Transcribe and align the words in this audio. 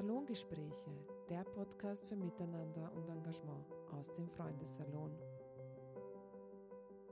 Salongespräche, 0.00 0.92
der 1.28 1.42
Podcast 1.56 2.06
für 2.06 2.14
Miteinander 2.14 2.88
und 2.94 3.08
Engagement 3.08 3.66
aus 3.98 4.12
dem 4.12 4.28
Freundessalon. 4.28 5.10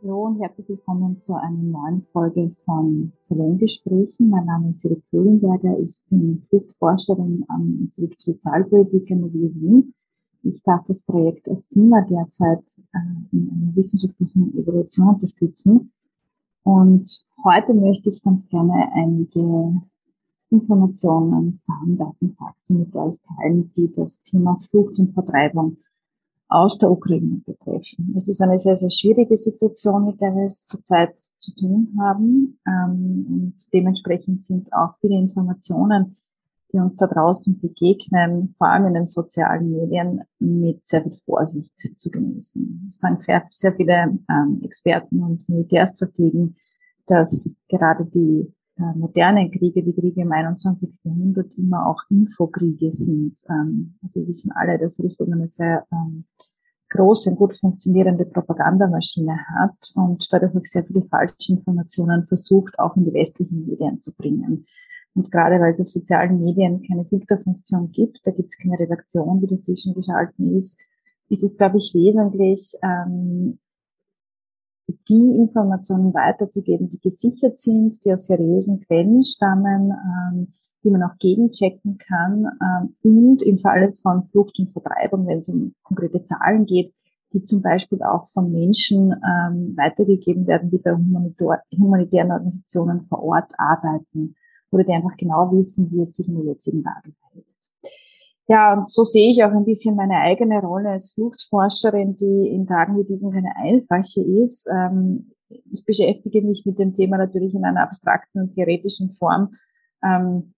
Hallo 0.01 0.27
und 0.27 0.41
herzlich 0.41 0.69
willkommen 0.69 1.21
zu 1.21 1.35
einer 1.35 1.51
neuen 1.51 2.07
Folge 2.13 2.55
von 2.65 3.13
Salongesprächen. 3.23 4.31
Mein 4.31 4.47
Name 4.47 4.71
ist 4.71 4.85
Judith 4.85 5.03
Kohlenberger. 5.11 5.77
Ich 5.81 6.01
bin 6.11 6.47
Fluchtforscherin 6.49 7.45
am 7.49 7.77
Institut 7.81 8.15
für 8.15 8.23
Sozialpolitik 8.23 9.11
in 9.11 9.23
der 9.23 9.33
Wien. 9.33 9.95
Ich 10.45 10.63
darf 10.63 10.87
das 10.87 11.03
Projekt 11.03 11.49
ASIMA 11.49 12.03
derzeit 12.03 12.63
äh, 12.95 12.99
in 13.33 13.51
einer 13.51 13.75
wissenschaftlichen 13.75 14.57
Evolution 14.57 15.09
unterstützen. 15.09 15.91
Und 16.63 17.27
heute 17.43 17.75
möchte 17.75 18.11
ich 18.11 18.23
ganz 18.23 18.49
gerne 18.49 18.93
einige 18.95 19.83
Informationen, 20.51 21.59
Zahlen, 21.61 21.99
Daten, 21.99 22.35
Fakten 22.37 22.79
mit 22.79 22.95
euch 22.95 23.19
teilen, 23.37 23.73
die 23.77 23.93
das 23.95 24.23
Thema 24.23 24.57
Flucht 24.71 24.99
und 24.99 25.13
Vertreibung 25.13 25.79
aus 26.49 26.79
der 26.79 26.91
Ukraine 26.91 27.41
betreffen. 27.45 28.15
Es 28.17 28.29
ist 28.29 28.41
eine 28.41 28.59
sehr, 28.59 28.77
sehr 28.77 28.91
schwierige 28.91 29.37
Situation, 29.37 30.07
mit 30.07 30.21
der 30.21 30.35
wir 30.35 30.47
es 30.47 30.65
zurzeit 30.67 31.17
zu 31.41 31.55
tun 31.57 31.97
haben. 31.99 32.59
Ähm, 32.67 33.27
und 33.29 33.55
dementsprechend 33.73 34.45
sind 34.45 34.73
auch 34.73 34.97
viele 35.01 35.17
Informationen, 35.17 36.17
die 36.73 36.79
uns 36.79 36.97
da 36.97 37.07
draußen 37.07 37.59
begegnen, 37.61 38.55
vor 38.59 38.69
allem 38.69 38.87
in 38.87 38.95
den 38.95 39.07
sozialen 39.07 39.71
Medien, 39.71 40.23
mit 40.39 40.87
sehr 40.87 41.03
viel 41.03 41.17
Vorsicht 41.25 41.73
zu 41.77 42.11
genießen. 42.11 42.87
Es 42.89 42.99
sagen 42.99 43.19
sehr 43.51 43.75
viele 43.75 44.19
ähm, 44.29 44.61
Experten 44.63 45.23
und 45.23 45.49
Militärstrategen, 45.49 46.57
dass 47.07 47.57
gerade 47.69 48.05
die 48.05 48.53
äh, 48.79 48.99
moderne 48.99 49.51
Kriege, 49.51 49.83
die 49.83 49.95
Kriege 49.95 50.21
im 50.21 50.33
21. 50.33 51.01
Jahrhundert 51.05 51.51
immer 51.57 51.87
auch 51.87 52.03
Infokriege 52.11 52.93
sind. 52.93 53.39
Ähm, 53.49 53.95
also 54.03 54.21
wir 54.21 54.29
wissen 54.29 54.53
alle, 54.53 54.79
dass 54.79 55.01
Russland 55.01 55.33
eine 55.33 55.49
sehr 55.49 55.87
ähm, 55.93 56.25
große 56.91 57.31
und 57.31 57.37
gut 57.37 57.57
funktionierende 57.57 58.27
Propagandamaschine 58.27 59.37
hat 59.59 59.93
und 59.95 60.27
dadurch 60.31 60.55
auch 60.55 60.65
sehr 60.65 60.85
viele 60.85 61.03
falsche 61.05 61.53
Informationen 61.53 62.27
versucht, 62.27 62.79
auch 62.79 62.97
in 62.97 63.05
die 63.05 63.15
westlichen 63.15 63.67
Medien 63.67 64.01
zu 64.01 64.15
bringen. 64.15 64.67
Und 65.15 65.31
gerade 65.33 65.59
weil 65.59 65.73
es 65.73 65.81
auf 65.81 65.89
sozialen 65.89 66.43
Medien 66.43 66.83
keine 66.83 67.07
Filterfunktion 67.07 67.91
gibt, 67.91 68.21
da 68.25 68.31
gibt 68.31 68.53
es 68.53 68.59
keine 68.59 68.79
Redaktion, 68.79 69.41
die 69.41 69.47
dazwischen 69.47 69.95
geschalten 69.95 70.55
ist, 70.57 70.79
ist 71.29 71.43
es, 71.43 71.57
glaube 71.57 71.79
ich, 71.79 71.93
wesentlich, 71.95 72.75
ähm, 72.83 73.59
die 74.89 75.37
Informationen 75.37 76.15
weiterzugeben, 76.15 76.89
die 76.89 77.01
gesichert 77.01 77.59
sind, 77.59 78.05
die 78.05 78.13
aus 78.13 78.27
seriösen 78.27 78.81
Quellen 78.81 79.23
stammen, 79.25 79.93
ähm, 79.93 80.55
die 80.85 80.91
man 80.91 81.03
auch 81.03 81.19
gegenchecken 81.19 81.99
kann 81.99 82.47
ähm, 82.63 82.95
und 83.03 83.43
im 83.43 83.59
Falle 83.59 83.93
von 83.93 84.29
Flucht 84.29 84.59
und 84.59 84.73
Vertreibung, 84.73 85.27
wenn 85.27 85.41
es 85.41 85.49
um 85.49 85.75
konkrete 85.83 86.23
Zahlen 86.23 86.67
geht, 86.67 86.95
die 87.33 87.43
zum 87.43 87.61
Beispiel 87.61 88.03
auch 88.03 88.29
von 88.29 88.53
Menschen 88.53 89.13
ähm, 89.13 89.75
weitergegeben 89.77 90.47
werden, 90.47 90.71
die 90.71 90.79
bei 90.79 90.95
humanitären 90.95 92.31
Organisationen 92.31 93.07
vor 93.09 93.23
Ort 93.25 93.53
arbeiten 93.59 94.37
oder 94.71 94.85
die 94.85 94.93
einfach 94.93 95.17
genau 95.17 95.51
wissen, 95.53 95.91
wie 95.91 96.03
es 96.03 96.15
sich 96.15 96.29
in 96.29 96.37
der 96.37 96.45
jetzigen 96.45 96.83
Lage 96.83 97.13
verhält. 97.21 97.46
Ja, 98.49 98.75
und 98.75 98.89
so 98.89 99.03
sehe 99.03 99.31
ich 99.31 99.43
auch 99.43 99.51
ein 99.51 99.65
bisschen 99.65 99.97
meine 99.97 100.19
eigene 100.19 100.61
Rolle 100.61 100.91
als 100.91 101.13
Fluchtforscherin, 101.13 102.15
die 102.15 102.49
in 102.49 102.67
Tagen 102.67 102.97
wie 102.97 103.05
diesen 103.05 103.33
keine 103.33 103.57
einfache 103.57 104.23
ist. 104.23 104.69
Ähm, 104.73 105.33
ich 105.49 105.85
beschäftige 105.85 106.43
mich 106.43 106.65
mit 106.65 106.79
dem 106.79 106.95
Thema 106.95 107.19
natürlich 107.19 107.55
in 107.55 107.65
einer 107.65 107.83
abstrakten 107.83 108.43
und 108.43 108.55
theoretischen 108.55 109.13
Form 109.13 109.57
ähm, 110.03 110.55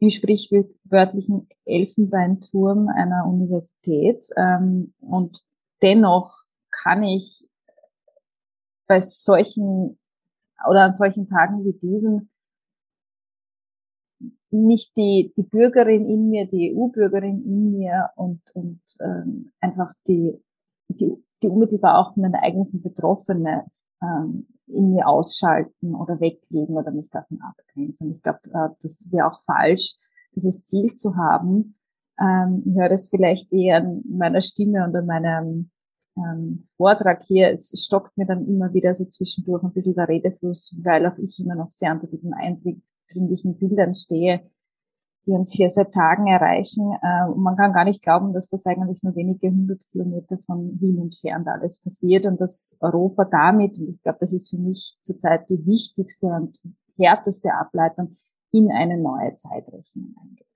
im 0.00 0.10
sprichwörtlichen 0.10 1.48
Elfenbeinturm 1.64 2.88
einer 2.88 3.26
Universität. 3.26 4.24
Ähm, 4.36 4.94
und 5.00 5.40
dennoch 5.82 6.36
kann 6.70 7.02
ich 7.02 7.44
bei 8.86 9.00
solchen 9.00 9.98
oder 10.68 10.82
an 10.82 10.92
solchen 10.92 11.28
Tagen 11.28 11.64
wie 11.64 11.72
diesen 11.72 12.30
nicht 14.54 14.96
die, 14.96 15.32
die 15.36 15.42
Bürgerin 15.42 16.06
in 16.06 16.30
mir, 16.30 16.46
die 16.46 16.74
EU-Bürgerin 16.74 17.44
in 17.44 17.72
mir 17.72 18.10
und, 18.16 18.40
und 18.54 18.80
ähm, 19.00 19.52
einfach 19.60 19.92
die, 20.06 20.40
die, 20.88 21.12
die 21.42 21.48
unmittelbar 21.48 21.98
auch 21.98 22.14
von 22.14 22.22
den 22.22 22.34
Ereignissen 22.34 22.82
Betroffene 22.82 23.64
ähm, 24.02 24.46
in 24.66 24.92
mir 24.92 25.08
ausschalten 25.08 25.94
oder 25.94 26.20
weglegen 26.20 26.76
oder 26.76 26.90
mich 26.90 27.10
davon 27.10 27.40
abgrenzen. 27.42 28.12
Ich 28.12 28.22
glaube, 28.22 28.40
äh, 28.52 28.74
das 28.82 29.04
wäre 29.10 29.26
auch 29.30 29.42
falsch, 29.44 29.96
dieses 30.34 30.64
Ziel 30.64 30.94
zu 30.94 31.16
haben. 31.16 31.76
Ähm, 32.20 32.62
ich 32.64 32.74
höre 32.76 32.88
das 32.88 33.08
vielleicht 33.08 33.52
eher 33.52 33.78
an 33.78 34.02
meiner 34.08 34.40
Stimme 34.40 34.84
und 34.84 34.94
an 34.94 35.06
meinem 35.06 35.70
ähm, 36.16 36.64
Vortrag 36.76 37.24
hier. 37.24 37.50
Es 37.50 37.72
stockt 37.84 38.16
mir 38.16 38.26
dann 38.26 38.46
immer 38.46 38.72
wieder 38.72 38.94
so 38.94 39.04
zwischendurch 39.04 39.62
ein 39.64 39.72
bisschen 39.72 39.94
der 39.94 40.08
Redefluss, 40.08 40.78
weil 40.82 41.06
auch 41.06 41.18
ich 41.18 41.40
immer 41.40 41.56
noch 41.56 41.72
sehr 41.72 41.92
unter 41.92 42.06
diesem 42.06 42.32
Eindruck 42.32 42.78
dringlichen 43.12 43.58
Bildern 43.58 43.94
stehe, 43.94 44.50
die 45.26 45.32
uns 45.32 45.52
hier 45.52 45.70
seit 45.70 45.92
Tagen 45.92 46.26
erreichen. 46.26 46.92
Äh, 47.02 47.30
und 47.30 47.42
man 47.42 47.56
kann 47.56 47.72
gar 47.72 47.84
nicht 47.84 48.02
glauben, 48.02 48.32
dass 48.32 48.48
das 48.48 48.66
eigentlich 48.66 49.02
nur 49.02 49.16
wenige 49.16 49.48
hundert 49.48 49.82
Kilometer 49.90 50.38
von 50.38 50.80
Wien 50.80 51.00
entfernt 51.00 51.48
alles 51.48 51.78
passiert 51.78 52.26
und 52.26 52.40
dass 52.40 52.76
Europa 52.80 53.24
damit, 53.24 53.78
und 53.78 53.90
ich 53.90 54.02
glaube, 54.02 54.18
das 54.20 54.32
ist 54.32 54.50
für 54.50 54.58
mich 54.58 54.98
zurzeit 55.02 55.48
die 55.48 55.64
wichtigste 55.66 56.26
und 56.26 56.58
härteste 56.96 57.52
Ableitung, 57.54 58.16
in 58.52 58.70
eine 58.70 58.98
neue 58.98 59.34
Zeitrechnung 59.34 60.14
eingeht 60.22 60.46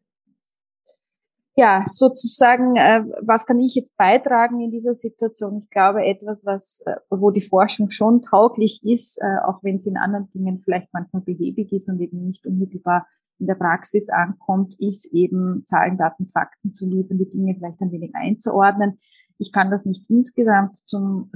ja, 1.58 1.82
sozusagen, 1.86 2.76
äh, 2.76 3.02
was 3.20 3.44
kann 3.44 3.58
ich 3.58 3.74
jetzt 3.74 3.96
beitragen 3.96 4.60
in 4.60 4.70
dieser 4.70 4.94
Situation? 4.94 5.58
Ich 5.58 5.69
glaube, 5.70 6.04
etwas, 6.04 6.46
was, 6.46 6.82
äh, 6.86 6.94
wo 7.10 7.32
die 7.32 7.41
Forschung 7.41 7.91
schon 7.91 8.22
tauglich 8.22 8.80
ist, 8.84 9.19
äh, 9.20 9.44
auch 9.44 9.58
wenn 9.64 9.80
sie 9.80 9.91
in 9.91 9.97
anderen 9.97 10.30
Dingen 10.30 10.60
vielleicht 10.62 10.86
manchmal 10.92 11.22
behäbig 11.22 11.72
ist 11.72 11.88
und 11.88 12.00
eben 12.00 12.24
nicht 12.24 12.47
unmittelbar 12.47 13.08
in 13.41 13.48
der 13.48 13.56
Praxis 13.56 14.08
ankommt, 14.08 14.76
ist 14.78 15.12
eben 15.12 15.64
Zahlen, 15.64 15.98
Daten, 15.98 16.30
Fakten 16.32 16.72
zu 16.72 16.88
liefern, 16.88 17.18
die 17.18 17.28
Dinge 17.28 17.56
vielleicht 17.56 17.80
ein 17.80 17.91
wenig 17.91 18.12
einzuordnen. 18.14 19.00
Ich 19.38 19.50
kann 19.50 19.72
das 19.72 19.84
nicht 19.84 20.08
insgesamt 20.08 20.76
zum 20.86 21.32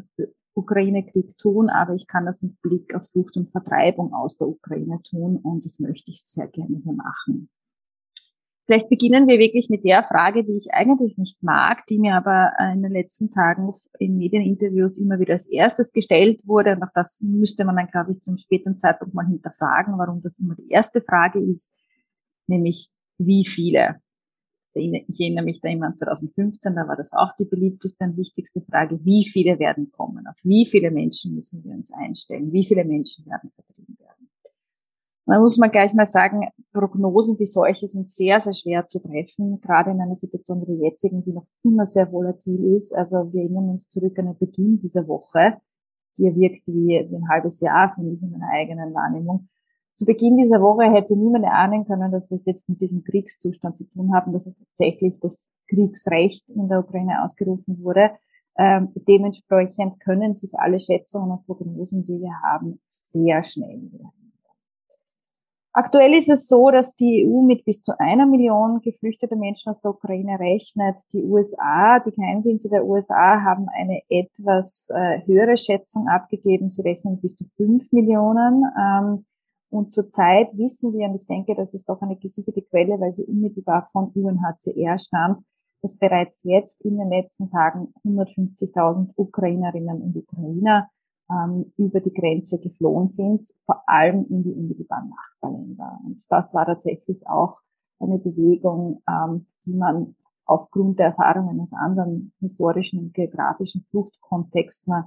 Ukraine-Krieg 0.54 1.36
tun, 1.36 1.68
aber 1.68 1.94
ich 1.94 2.06
kann 2.06 2.26
das 2.26 2.42
mit 2.42 2.62
Blick 2.62 2.94
auf 2.94 3.02
Flucht 3.10 3.36
und 3.36 3.50
Vertreibung 3.50 4.14
aus 4.14 4.38
der 4.38 4.46
Ukraine 4.46 5.00
tun 5.02 5.36
und 5.42 5.64
das 5.64 5.80
möchte 5.80 6.12
ich 6.12 6.22
sehr 6.22 6.46
gerne 6.46 6.80
hier 6.80 6.92
machen. 6.92 7.48
Vielleicht 8.72 8.88
beginnen 8.88 9.28
wir 9.28 9.38
wirklich 9.38 9.68
mit 9.68 9.84
der 9.84 10.02
Frage, 10.02 10.44
die 10.44 10.56
ich 10.56 10.72
eigentlich 10.72 11.18
nicht 11.18 11.42
mag, 11.42 11.84
die 11.88 11.98
mir 11.98 12.14
aber 12.14 12.52
in 12.72 12.82
den 12.82 12.90
letzten 12.90 13.30
Tagen 13.30 13.74
in 13.98 14.16
Medieninterviews 14.16 14.96
immer 14.96 15.20
wieder 15.20 15.34
als 15.34 15.46
erstes 15.46 15.92
gestellt 15.92 16.40
wurde. 16.46 16.76
Und 16.76 16.82
auch 16.82 16.92
das 16.94 17.20
müsste 17.20 17.66
man 17.66 17.76
dann, 17.76 17.88
glaube 17.88 18.12
ich, 18.12 18.20
zum 18.22 18.38
späteren 18.38 18.78
Zeitpunkt 18.78 19.12
mal 19.12 19.26
hinterfragen, 19.26 19.98
warum 19.98 20.22
das 20.22 20.38
immer 20.38 20.54
die 20.54 20.70
erste 20.70 21.02
Frage 21.02 21.38
ist, 21.38 21.76
nämlich 22.46 22.88
wie 23.18 23.44
viele. 23.44 24.00
Ich 24.72 25.20
erinnere 25.20 25.44
mich 25.44 25.60
da 25.60 25.68
immer 25.68 25.88
an 25.88 25.96
2015, 25.96 26.74
da 26.74 26.88
war 26.88 26.96
das 26.96 27.12
auch 27.12 27.36
die 27.38 27.44
beliebteste 27.44 28.04
und 28.04 28.16
wichtigste 28.16 28.62
Frage, 28.62 29.04
wie 29.04 29.28
viele 29.28 29.58
werden 29.58 29.92
kommen, 29.92 30.26
auf 30.26 30.38
wie 30.44 30.64
viele 30.64 30.90
Menschen 30.90 31.34
müssen 31.34 31.62
wir 31.62 31.74
uns 31.74 31.92
einstellen, 31.92 32.54
wie 32.54 32.64
viele 32.64 32.86
Menschen 32.86 33.26
werden 33.26 33.50
vertrieben 33.50 33.98
werden. 33.98 34.21
Da 35.32 35.40
muss 35.40 35.56
man 35.56 35.70
gleich 35.70 35.94
mal 35.94 36.04
sagen, 36.04 36.46
Prognosen 36.74 37.38
wie 37.38 37.46
solche 37.46 37.88
sind 37.88 38.10
sehr, 38.10 38.38
sehr 38.38 38.52
schwer 38.52 38.86
zu 38.86 39.00
treffen, 39.00 39.62
gerade 39.62 39.90
in 39.90 39.98
einer 39.98 40.14
Situation 40.14 40.60
wie 40.60 40.66
der 40.66 40.90
jetzigen, 40.90 41.24
die 41.24 41.32
noch 41.32 41.46
immer 41.64 41.86
sehr 41.86 42.12
volatil 42.12 42.76
ist. 42.76 42.94
Also 42.94 43.32
wir 43.32 43.40
erinnern 43.40 43.70
uns 43.70 43.88
zurück 43.88 44.18
an 44.18 44.26
den 44.26 44.36
Beginn 44.36 44.78
dieser 44.78 45.08
Woche, 45.08 45.56
die 46.18 46.24
wirkt 46.36 46.68
wie, 46.68 47.08
wie 47.08 47.16
ein 47.16 47.30
halbes 47.30 47.62
Jahr, 47.62 47.94
finde 47.94 48.12
ich, 48.12 48.22
in 48.22 48.30
meiner 48.30 48.50
eigenen 48.52 48.92
Wahrnehmung. 48.92 49.48
Zu 49.94 50.04
Beginn 50.04 50.36
dieser 50.36 50.60
Woche 50.60 50.92
hätte 50.92 51.16
niemand 51.16 51.46
erahnen 51.46 51.86
können, 51.86 52.12
dass 52.12 52.28
wir 52.28 52.36
es 52.36 52.44
jetzt 52.44 52.68
mit 52.68 52.82
diesem 52.82 53.02
Kriegszustand 53.02 53.78
zu 53.78 53.84
tun 53.84 54.14
haben, 54.14 54.34
dass 54.34 54.52
tatsächlich 54.54 55.18
das 55.20 55.54
Kriegsrecht 55.66 56.50
in 56.50 56.68
der 56.68 56.80
Ukraine 56.80 57.24
ausgerufen 57.24 57.82
wurde. 57.82 58.10
Ähm, 58.58 58.90
dementsprechend 59.08 59.98
können 60.00 60.34
sich 60.34 60.52
alle 60.58 60.78
Schätzungen 60.78 61.30
und 61.30 61.46
Prognosen, 61.46 62.04
die 62.04 62.20
wir 62.20 62.34
haben, 62.42 62.82
sehr 62.90 63.42
schnell 63.42 63.80
wieder 63.80 64.12
Aktuell 65.74 66.12
ist 66.12 66.28
es 66.28 66.48
so, 66.48 66.70
dass 66.70 66.96
die 66.96 67.26
EU 67.26 67.40
mit 67.40 67.64
bis 67.64 67.82
zu 67.82 67.98
einer 67.98 68.26
Million 68.26 68.82
geflüchteter 68.82 69.36
Menschen 69.36 69.70
aus 69.70 69.80
der 69.80 69.92
Ukraine 69.92 70.38
rechnet. 70.38 70.96
Die 71.14 71.22
USA, 71.22 71.98
die 72.00 72.10
Geheimdienste 72.10 72.68
der 72.68 72.84
USA 72.84 73.40
haben 73.40 73.68
eine 73.70 74.02
etwas 74.10 74.90
äh, 74.90 75.24
höhere 75.24 75.56
Schätzung 75.56 76.08
abgegeben. 76.08 76.68
Sie 76.68 76.82
rechnen 76.82 77.22
bis 77.22 77.36
zu 77.36 77.46
fünf 77.56 77.90
Millionen. 77.90 78.64
Ähm, 78.78 79.24
und 79.70 79.94
zurzeit 79.94 80.48
wissen 80.58 80.92
wir, 80.92 81.08
und 81.08 81.14
ich 81.14 81.26
denke, 81.26 81.54
das 81.54 81.72
ist 81.72 81.88
doch 81.88 82.02
eine 82.02 82.16
gesicherte 82.16 82.60
Quelle, 82.60 83.00
weil 83.00 83.10
sie 83.10 83.24
unmittelbar 83.24 83.88
von 83.92 84.12
UNHCR 84.14 84.98
stammt, 84.98 85.42
dass 85.80 85.96
bereits 85.96 86.44
jetzt 86.44 86.82
in 86.82 86.98
den 86.98 87.08
letzten 87.08 87.50
Tagen 87.50 87.94
150.000 88.04 89.12
Ukrainerinnen 89.16 90.02
und 90.02 90.16
Ukrainer 90.18 90.90
ähm, 91.30 91.72
über 91.76 92.00
die 92.00 92.12
Grenze 92.12 92.60
geflohen 92.60 93.08
sind, 93.08 93.48
vor 93.64 93.82
allem 93.86 94.26
in 94.28 94.42
die 94.42 94.52
unmittelbaren 94.52 95.10
Nachbarländer. 95.10 96.00
Und 96.04 96.24
das 96.28 96.54
war 96.54 96.66
tatsächlich 96.66 97.26
auch 97.26 97.60
eine 98.00 98.18
Bewegung, 98.18 99.02
ähm, 99.08 99.46
die 99.64 99.74
man 99.74 100.16
aufgrund 100.44 100.98
der 100.98 101.06
Erfahrungen 101.06 101.60
aus 101.60 101.72
anderen 101.72 102.32
historischen 102.40 103.00
und 103.00 103.14
geografischen 103.14 103.86
Fluchtkontexten 103.90 105.04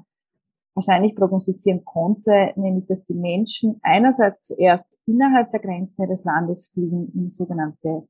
wahrscheinlich 0.73 1.15
prognostizieren 1.15 1.85
konnte, 1.85 2.51
nämlich 2.55 2.87
dass 2.87 3.03
die 3.03 3.15
Menschen 3.15 3.79
einerseits 3.81 4.41
zuerst 4.41 4.97
innerhalb 5.05 5.51
der 5.51 5.61
Grenzen 5.61 6.03
ihres 6.03 6.25
Landes 6.25 6.69
fliegen 6.69 7.11
in 7.13 7.29
sogenannte 7.29 8.07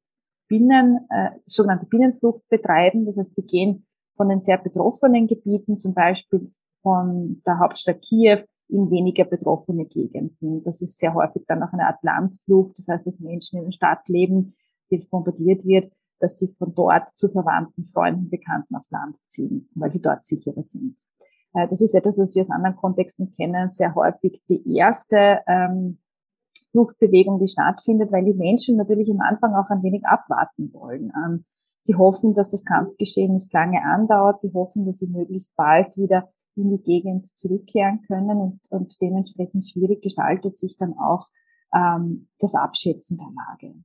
Binnen, 0.48 1.08
äh, 1.10 1.32
sogenannte 1.46 1.86
Binnenflucht 1.86 2.48
betreiben. 2.50 3.06
Das 3.06 3.18
heißt, 3.18 3.36
sie 3.36 3.46
gehen 3.46 3.86
von 4.16 4.30
den 4.30 4.40
sehr 4.40 4.58
betroffenen 4.58 5.28
Gebieten, 5.28 5.78
zum 5.78 5.94
Beispiel 5.94 6.52
von 6.86 7.42
der 7.48 7.58
Hauptstadt 7.58 8.04
Kiew, 8.04 8.44
in 8.68 8.92
weniger 8.92 9.26
betroffene 9.26 9.86
Gegenden. 9.86 10.64
Das 10.64 10.82
ist 10.82 11.00
sehr 11.00 11.14
häufig 11.14 11.44
dann 11.48 11.64
auch 11.64 11.74
eine 11.74 11.88
Art 11.88 12.04
Landflucht. 12.04 12.78
Das 12.78 12.88
heißt, 12.88 13.06
dass 13.06 13.20
Menschen 13.20 13.60
in 13.60 13.66
der 13.66 13.72
Stadt 13.72 14.08
leben, 14.08 14.54
die 14.90 14.96
jetzt 14.96 15.10
bombardiert 15.10 15.66
wird, 15.66 15.92
dass 16.20 16.38
sie 16.38 16.54
von 16.58 16.74
dort 16.74 17.10
zu 17.16 17.30
Verwandten, 17.30 17.84
Freunden, 17.84 18.30
Bekannten 18.30 18.76
aufs 18.76 18.92
Land 18.92 19.18
ziehen, 19.26 19.70
weil 19.76 19.92
sie 19.92 20.02
dort 20.02 20.26
sicherer 20.26 20.64
sind. 20.64 20.96
Äh, 21.54 21.68
das 21.68 21.82
ist 21.82 21.94
etwas, 21.94 22.20
was 22.20 22.36
wir 22.36 22.42
aus 22.42 22.50
anderen 22.50 22.76
Kontexten 22.76 23.34
kennen, 23.36 23.70
sehr 23.70 23.96
häufig 23.96 24.42
die 24.48 24.64
erste 24.78 25.42
ähm, 25.48 26.00
Fluchtbewegung, 26.72 27.40
die 27.40 27.48
stattfindet, 27.48 28.12
weil 28.12 28.26
die 28.26 28.34
Menschen 28.34 28.78
natürlich 28.78 29.10
am 29.12 29.22
Anfang 29.22 29.54
auch 29.54 29.70
ein 29.70 29.84
wenig 29.84 30.06
abwarten 30.06 30.72
wollen. 30.74 31.12
Ähm, 31.16 31.46
sie 31.82 31.96
hoffen, 31.96 32.34
dass 32.34 32.50
das 32.50 32.66
Kampfgeschehen 32.66 33.34
nicht 33.34 33.54
lange 33.54 33.82
andauert. 33.84 34.40
Sie 34.40 34.52
hoffen, 34.54 34.86
dass 34.86 35.00
sie 35.00 35.08
möglichst 35.08 35.56
bald 35.56 35.96
wieder 35.98 36.30
in 36.56 36.70
die 36.70 36.84
Gegend 36.84 37.28
zurückkehren 37.38 38.02
können 38.08 38.38
und, 38.40 38.60
und 38.70 39.02
dementsprechend 39.02 39.66
schwierig 39.66 40.02
gestaltet 40.02 40.58
sich 40.58 40.78
dann 40.78 40.98
auch 40.98 41.28
ähm, 41.74 42.28
das 42.40 42.56
Abschätzen 42.56 43.18
der 43.18 43.28
Lage. 43.28 43.76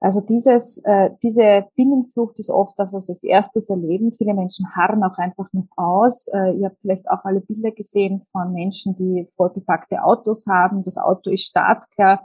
Also 0.00 0.20
dieses, 0.20 0.78
äh, 0.84 1.10
diese 1.22 1.66
Binnenflucht 1.74 2.38
ist 2.38 2.50
oft 2.50 2.78
das, 2.78 2.92
was 2.92 3.06
sie 3.06 3.12
als 3.12 3.24
erstes 3.24 3.68
erleben. 3.68 4.12
Viele 4.12 4.32
Menschen 4.32 4.74
harren 4.76 5.02
auch 5.02 5.18
einfach 5.18 5.52
noch 5.52 5.66
aus. 5.76 6.28
Äh, 6.28 6.52
ihr 6.52 6.66
habt 6.66 6.80
vielleicht 6.80 7.10
auch 7.10 7.24
alle 7.24 7.40
Bilder 7.40 7.72
gesehen 7.72 8.22
von 8.30 8.52
Menschen, 8.52 8.94
die 8.96 9.26
vollgepackte 9.36 10.04
Autos 10.04 10.46
haben. 10.46 10.84
Das 10.84 10.98
Auto 10.98 11.30
ist 11.30 11.46
startklar. 11.46 12.24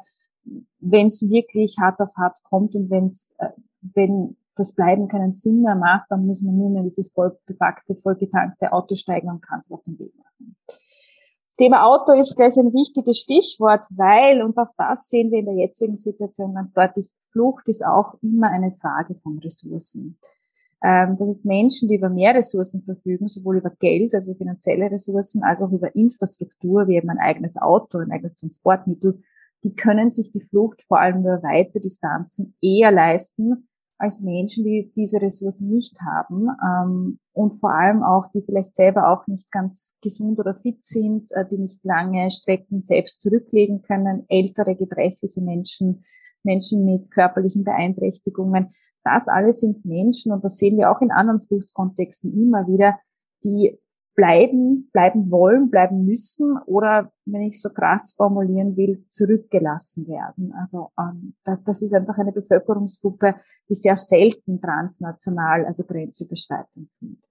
Wenn 0.80 1.08
es 1.08 1.28
wirklich 1.28 1.78
hart 1.82 2.00
auf 2.00 2.16
hart 2.16 2.38
kommt 2.44 2.76
und 2.76 2.92
wenn's, 2.92 3.34
äh, 3.40 3.50
wenn 3.82 4.38
das 4.56 4.74
Bleiben 4.74 5.08
keinen 5.08 5.32
Sinn 5.32 5.62
mehr 5.62 5.76
macht, 5.76 6.06
dann 6.10 6.26
muss 6.26 6.42
man 6.42 6.56
nur 6.56 6.70
mehr 6.70 6.82
in 6.82 6.90
dieses 6.90 7.12
vollbepackte, 7.12 7.96
vollgetankte 7.96 8.72
Auto 8.72 8.96
steigen 8.96 9.30
und 9.30 9.42
kann 9.42 9.62
sich 9.62 9.72
auf 9.72 9.84
den 9.84 9.98
Weg 10.00 10.14
machen. 10.18 10.56
Das 10.68 11.56
Thema 11.58 11.86
Auto 11.86 12.14
ist 12.14 12.36
gleich 12.36 12.58
ein 12.58 12.74
wichtiges 12.74 13.20
Stichwort, 13.20 13.86
weil, 13.96 14.42
und 14.42 14.58
auch 14.58 14.72
das 14.78 15.08
sehen 15.10 15.32
wir 15.32 15.40
in 15.40 15.46
der 15.46 15.56
jetzigen 15.56 15.98
Situation 15.98 16.56
ganz 16.56 16.74
deutlich, 16.74 17.12
Flucht 17.32 17.68
ist 17.68 17.86
auch 17.86 18.16
immer 18.22 18.50
eine 18.50 18.72
Frage 18.74 19.16
von 19.16 19.40
Ressourcen. 19.40 20.18
Ähm, 20.84 21.16
das 21.18 21.30
ist 21.30 21.46
Menschen, 21.46 21.90
die 21.90 21.96
über 21.96 22.10
mehr 22.10 22.36
Ressourcen 22.36 22.84
verfügen, 22.84 23.28
sowohl 23.28 23.58
über 23.58 23.70
Geld, 23.70 24.14
also 24.14 24.34
finanzielle 24.34 24.92
Ressourcen, 24.92 25.44
als 25.44 25.62
auch 25.62 25.72
über 25.72 25.96
Infrastruktur, 25.96 26.88
wie 26.88 26.96
eben 26.96 27.10
ein 27.10 27.20
eigenes 27.20 27.56
Auto, 27.62 28.00
ein 28.00 28.12
eigenes 28.12 28.36
Transportmittel, 28.36 29.22
die 29.64 29.76
können 29.76 30.10
sich 30.10 30.32
die 30.32 30.42
Flucht 30.42 30.84
vor 30.84 31.00
allem 31.00 31.22
über 31.22 31.42
weite 31.42 31.80
Distanzen 31.80 32.56
eher 32.62 32.92
leisten, 32.92 33.70
als 34.04 34.22
Menschen, 34.22 34.66
die 34.66 34.92
diese 34.98 35.22
Ressourcen 35.22 35.70
nicht 35.70 36.02
haben 36.02 36.50
ähm, 36.62 37.20
und 37.32 37.56
vor 37.62 37.74
allem 37.74 38.04
auch, 38.04 38.28
die 38.34 38.42
vielleicht 38.42 38.76
selber 38.76 39.08
auch 39.10 39.26
nicht 39.28 39.50
ganz 39.50 39.98
gesund 40.02 40.40
oder 40.40 40.56
fit 40.56 40.84
sind, 40.84 41.32
äh, 41.32 41.46
die 41.50 41.58
nicht 41.58 41.86
lange 41.86 42.30
Strecken 42.30 42.82
selbst 42.82 43.22
zurücklegen 43.22 43.82
können, 43.82 44.26
ältere, 44.28 44.76
gebrechliche 44.76 45.40
Menschen, 45.40 46.04
Menschen 46.44 46.84
mit 46.84 47.12
körperlichen 47.12 47.64
Beeinträchtigungen. 47.64 48.72
Das 49.06 49.30
alles 49.30 49.62
sind 49.62 49.86
Menschen 49.86 50.34
und 50.34 50.44
das 50.44 50.58
sehen 50.58 50.78
wir 50.78 50.92
auch 50.92 51.00
in 51.00 51.12
anderen 51.12 51.40
Fluchtkontexten 51.40 52.34
immer 52.34 52.68
wieder, 52.68 53.00
die 53.46 53.80
bleiben, 54.15 54.89
bleiben 54.92 55.31
wollen, 55.31 55.69
bleiben 55.69 56.06
müssen 56.06 56.57
oder, 56.65 57.12
wenn 57.25 57.42
ich 57.42 57.60
so 57.60 57.69
krass 57.69 58.13
formulieren 58.15 58.77
will, 58.77 59.06
zurückgelassen 59.07 60.07
werden. 60.07 60.54
Also 60.60 60.89
ähm, 61.00 61.36
das 61.65 61.81
ist 61.81 61.94
einfach 61.94 62.18
eine 62.18 62.31
Bevölkerungsgruppe, 62.31 63.36
die 63.69 63.75
sehr 63.75 63.98
selten 63.98 64.62
transnational, 64.62 65.65
also 65.65 65.83
grenzüberschreitend 65.83 66.89
sind. 67.00 67.25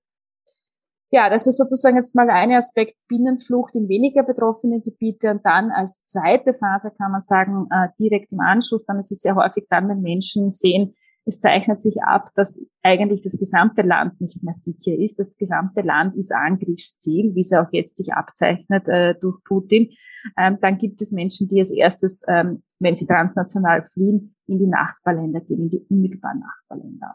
Ja, 1.14 1.29
das 1.29 1.46
ist 1.46 1.58
sozusagen 1.58 1.96
jetzt 1.96 2.14
mal 2.14 2.31
ein 2.31 2.52
Aspekt 2.52 2.96
Binnenflucht 3.06 3.75
in 3.75 3.87
weniger 3.87 4.23
betroffene 4.23 4.81
Gebiete 4.81 5.31
und 5.31 5.44
dann 5.44 5.70
als 5.70 6.06
zweite 6.06 6.55
Phase 6.55 6.90
kann 6.90 7.12
man 7.12 7.23
sagen, 7.23 7.67
äh, 7.70 7.88
direkt 7.99 8.32
im 8.32 8.40
Anschluss, 8.40 8.87
dann 8.87 8.99
ist 8.99 9.12
es 9.12 9.20
sehr 9.20 9.37
häufig 9.37 9.67
dann, 9.69 9.90
wenn 9.90 10.00
Menschen 10.00 10.49
sehen, 10.49 10.94
es 11.25 11.41
zeichnet 11.41 11.83
sich 11.83 12.03
ab, 12.03 12.31
dass 12.35 12.67
eigentlich 12.83 13.23
das 13.23 13.39
gesamte 13.39 13.83
Land 13.83 14.21
nicht 14.21 14.43
mehr 14.43 14.55
sicher 14.55 14.99
ist. 14.99 15.19
Das 15.19 15.37
gesamte 15.37 15.83
Land 15.83 16.17
ist 16.17 16.33
Angriffsziel, 16.33 17.35
wie 17.35 17.41
es 17.41 17.53
auch 17.53 17.69
jetzt 17.71 17.97
sich 17.97 18.13
abzeichnet 18.13 18.89
äh, 18.89 19.15
durch 19.21 19.43
Putin. 19.45 19.91
Ähm, 20.37 20.59
dann 20.61 20.79
gibt 20.79 21.01
es 21.01 21.13
Menschen, 21.13 21.49
die 21.49 21.61
als 21.61 21.71
erstes, 21.71 22.25
ähm, 22.29 22.63
wenn 22.81 22.97
sie 22.97 23.07
transnational 23.07 23.85
fliehen, 23.85 24.35
in 24.47 24.59
die 24.59 24.67
Nachbarländer 24.67 25.41
gehen, 25.41 25.63
in 25.63 25.71
die 25.71 25.87
unmittelbaren 25.89 26.41
Nachbarländer. 26.41 27.15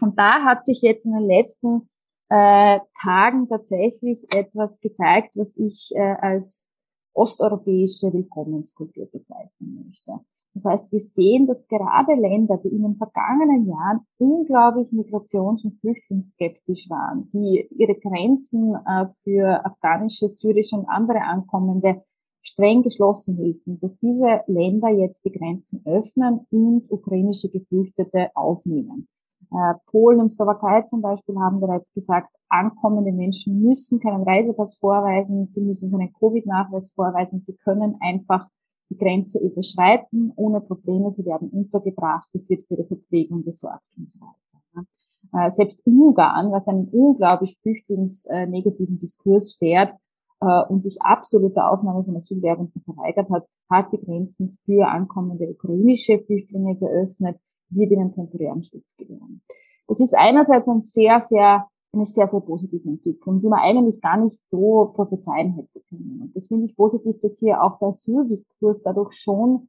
Und 0.00 0.18
da 0.18 0.44
hat 0.44 0.64
sich 0.64 0.80
jetzt 0.82 1.04
in 1.04 1.12
den 1.12 1.26
letzten 1.26 1.88
äh, 2.28 2.80
Tagen 3.00 3.48
tatsächlich 3.48 4.18
etwas 4.34 4.80
gezeigt, 4.80 5.36
was 5.36 5.56
ich 5.56 5.90
äh, 5.94 6.00
als 6.00 6.70
osteuropäische 7.12 8.12
Willkommenskultur 8.12 9.06
bezeichnen 9.10 9.84
möchte. 9.86 10.24
Das 10.54 10.64
heißt, 10.66 10.92
wir 10.92 11.00
sehen, 11.00 11.46
dass 11.46 11.66
gerade 11.66 12.14
Länder, 12.14 12.58
die 12.58 12.68
in 12.68 12.82
den 12.82 12.96
vergangenen 12.96 13.66
Jahren 13.66 14.00
unglaublich 14.18 14.88
migrations- 14.92 15.64
und 15.64 15.80
flüchtlingsskeptisch 15.80 16.90
waren, 16.90 17.30
die 17.32 17.66
ihre 17.70 17.94
Grenzen 17.94 18.74
äh, 18.74 19.06
für 19.24 19.64
afghanische, 19.64 20.28
syrische 20.28 20.76
und 20.76 20.86
andere 20.88 21.22
Ankommende 21.22 22.02
streng 22.42 22.82
geschlossen 22.82 23.36
hielten, 23.36 23.80
dass 23.80 23.98
diese 23.98 24.42
Länder 24.46 24.88
jetzt 24.90 25.24
die 25.24 25.32
Grenzen 25.32 25.82
öffnen 25.86 26.40
und 26.50 26.90
ukrainische 26.90 27.48
Geflüchtete 27.48 28.30
aufnehmen. 28.34 29.08
Äh, 29.50 29.74
Polen 29.86 30.20
und 30.20 30.30
Slowakei 30.30 30.82
zum 30.82 31.02
Beispiel 31.02 31.38
haben 31.38 31.60
bereits 31.60 31.92
gesagt, 31.94 32.28
ankommende 32.48 33.12
Menschen 33.12 33.62
müssen 33.62 34.00
keinen 34.00 34.24
Reisepass 34.24 34.76
vorweisen, 34.76 35.46
sie 35.46 35.62
müssen 35.62 35.90
keinen 35.90 36.12
Covid-Nachweis 36.12 36.92
vorweisen, 36.92 37.40
sie 37.40 37.56
können 37.56 37.96
einfach 38.00 38.48
die 38.92 38.98
Grenze 38.98 39.38
überschreiten 39.38 40.32
ohne 40.36 40.60
Probleme, 40.60 41.10
sie 41.10 41.24
werden 41.24 41.48
untergebracht, 41.48 42.28
es 42.34 42.48
wird 42.50 42.66
für 42.66 42.74
ihre 42.74 42.84
Verpflegung 42.84 43.44
gesorgt 43.44 43.86
und 43.96 44.10
so 44.10 44.20
weiter. 44.20 44.86
Äh, 45.34 45.50
selbst 45.50 45.82
Ungarn, 45.86 46.52
was 46.52 46.68
einen 46.68 46.88
unglaublich 46.88 47.56
flüchtlingsnegativen 47.62 48.98
Diskurs 48.98 49.54
fährt 49.54 49.94
äh, 50.40 50.62
und 50.68 50.82
sich 50.82 51.00
absolute 51.00 51.64
Aufnahme 51.64 52.04
von 52.04 52.16
Asylwerbenden 52.16 52.82
verweigert 52.82 53.30
hat, 53.30 53.46
hat 53.70 53.92
die 53.92 54.04
Grenzen 54.04 54.58
für 54.66 54.86
ankommende 54.86 55.48
ukrainische 55.48 56.18
Flüchtlinge 56.18 56.76
geöffnet, 56.76 57.38
wird 57.70 57.92
ihnen 57.92 58.12
temporären 58.12 58.62
Schutz 58.62 58.94
gewähren. 58.96 59.42
Das 59.88 60.00
ist 60.00 60.14
einerseits 60.14 60.68
ein 60.68 60.82
sehr, 60.82 61.20
sehr 61.22 61.66
eine 61.92 62.06
sehr, 62.06 62.26
sehr 62.28 62.40
positive 62.40 62.88
Entwicklung, 62.88 63.40
die 63.40 63.48
man 63.48 63.60
eigentlich 63.60 64.00
gar 64.00 64.16
nicht 64.16 64.38
so 64.48 64.92
prophezeien 64.94 65.54
hätte 65.54 65.80
können. 65.88 66.22
Und 66.22 66.36
das 66.36 66.48
finde 66.48 66.66
ich 66.66 66.76
positiv, 66.76 67.20
dass 67.20 67.38
hier 67.38 67.62
auch 67.62 67.78
der 67.78 67.88
Asyldiskurs 67.88 68.82
dadurch 68.82 69.12
schon 69.12 69.68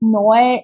neu, 0.00 0.62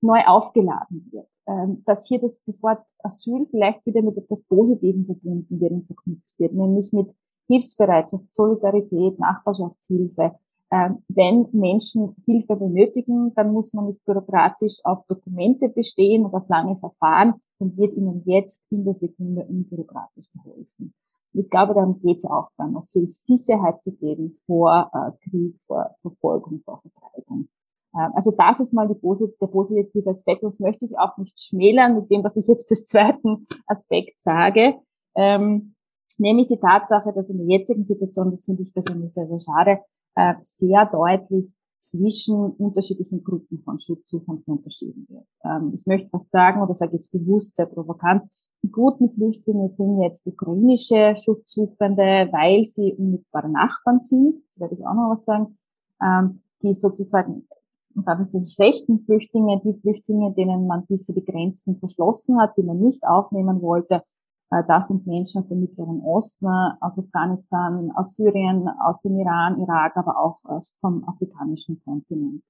neu 0.00 0.20
aufgeladen 0.26 1.08
wird. 1.10 1.28
Ähm, 1.46 1.82
dass 1.84 2.06
hier 2.06 2.20
das, 2.20 2.44
das 2.44 2.62
Wort 2.62 2.82
Asyl 3.02 3.46
vielleicht 3.50 3.84
wieder 3.86 4.02
mit 4.02 4.16
etwas 4.16 4.44
Positivem 4.44 5.06
verbunden 5.06 5.60
wird 5.60 5.72
und 5.72 5.86
verknüpft 5.86 6.38
wird, 6.38 6.52
nämlich 6.52 6.92
mit 6.92 7.12
Hilfsbereitschaft, 7.48 8.32
Solidarität, 8.32 9.18
Nachbarschaftshilfe, 9.18 10.36
ähm, 10.70 11.02
wenn 11.08 11.48
Menschen 11.52 12.14
Hilfe 12.24 12.54
benötigen, 12.54 13.34
dann 13.34 13.52
muss 13.52 13.72
man 13.72 13.86
nicht 13.86 14.04
bürokratisch 14.04 14.78
auf 14.84 15.04
Dokumente 15.08 15.68
bestehen 15.68 16.24
oder 16.24 16.38
auf 16.38 16.48
lange 16.48 16.76
Verfahren, 16.76 17.34
dann 17.60 17.76
wird 17.76 17.94
ihnen 17.94 18.22
jetzt 18.24 18.64
in 18.70 18.84
der 18.84 18.94
Sekunde 18.94 19.44
unbürokratisch 19.44 20.26
geholfen. 20.32 20.94
Ich 21.32 21.48
glaube, 21.48 21.74
darum 21.74 22.00
geht 22.00 22.18
es 22.18 22.24
auch 22.24 22.48
beim 22.56 22.76
Asyl, 22.76 23.08
Sicherheit 23.08 23.82
zu 23.82 23.92
geben 23.92 24.38
vor 24.46 24.90
äh, 24.92 25.28
Krieg, 25.28 25.54
vor 25.66 25.94
Verfolgung, 26.02 26.60
vor 26.64 26.82
Vertreibung. 26.82 27.48
Ähm, 27.94 28.10
also 28.14 28.32
das 28.36 28.58
ist 28.60 28.72
mal 28.72 28.88
die, 28.88 28.98
der 29.40 29.46
positive 29.46 30.10
Aspekt. 30.10 30.42
Das 30.42 30.58
möchte 30.58 30.86
ich 30.86 30.98
auch 30.98 31.16
nicht 31.18 31.38
schmälern 31.40 31.94
mit 31.94 32.10
dem, 32.10 32.24
was 32.24 32.36
ich 32.36 32.46
jetzt 32.48 32.70
des 32.70 32.86
zweiten 32.86 33.46
Aspekt 33.66 34.20
sage. 34.20 34.74
Ähm, 35.14 35.74
nämlich 36.18 36.48
die 36.48 36.58
Tatsache, 36.58 37.12
dass 37.12 37.30
in 37.30 37.38
der 37.38 37.58
jetzigen 37.58 37.84
Situation, 37.84 38.32
das 38.32 38.44
finde 38.44 38.62
ich 38.62 38.72
persönlich 38.72 39.12
sehr, 39.12 39.28
sehr 39.28 39.40
schade, 39.40 39.80
äh, 40.16 40.34
sehr 40.42 40.86
deutlich 40.86 41.54
zwischen 41.80 42.34
unterschiedlichen 42.34 43.24
Gruppen 43.24 43.62
von 43.64 43.80
Schutzsuchenden 43.80 44.44
unterschieden 44.46 45.06
wird. 45.08 45.26
Ähm, 45.44 45.72
ich 45.74 45.86
möchte 45.86 46.08
was 46.12 46.28
sagen, 46.30 46.62
oder 46.62 46.74
sage 46.74 46.94
jetzt 46.94 47.12
bewusst 47.12 47.56
sehr 47.56 47.66
provokant, 47.66 48.22
die 48.62 48.70
guten 48.70 49.10
Flüchtlinge 49.10 49.70
sind 49.70 50.02
jetzt 50.02 50.26
ukrainische 50.26 51.16
Schutzsuchende, 51.16 52.28
weil 52.30 52.66
sie 52.66 52.92
unmittelbare 52.92 53.48
Nachbarn 53.48 54.00
sind, 54.00 54.42
das 54.48 54.60
werde 54.60 54.74
ich 54.74 54.86
auch 54.86 54.94
noch 54.94 55.10
was 55.10 55.24
sagen, 55.24 55.58
ähm, 56.02 56.42
die 56.62 56.74
sozusagen 56.74 57.46
und 57.94 58.06
damit 58.06 58.32
die 58.32 58.46
schlechten 58.46 59.00
Flüchtlinge, 59.04 59.60
die 59.64 59.74
Flüchtlinge, 59.80 60.32
denen 60.32 60.66
man 60.66 60.86
bisher 60.86 61.14
die 61.14 61.24
Grenzen 61.24 61.78
verschlossen 61.78 62.40
hat, 62.40 62.56
die 62.56 62.62
man 62.62 62.78
nicht 62.78 63.02
aufnehmen 63.02 63.62
wollte, 63.62 64.02
das 64.50 64.88
sind 64.88 65.06
Menschen 65.06 65.42
aus 65.42 65.48
dem 65.48 65.60
Mittleren 65.60 66.00
Osten, 66.02 66.46
aus 66.80 66.98
Afghanistan, 66.98 67.92
aus 67.94 68.14
Syrien, 68.14 68.68
aus 68.68 69.00
dem 69.02 69.18
Iran, 69.18 69.60
Irak, 69.60 69.96
aber 69.96 70.18
auch 70.18 70.38
vom 70.80 71.08
afrikanischen 71.08 71.80
Kontinent. 71.84 72.42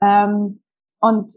Ähm, 0.00 0.60
und 1.00 1.32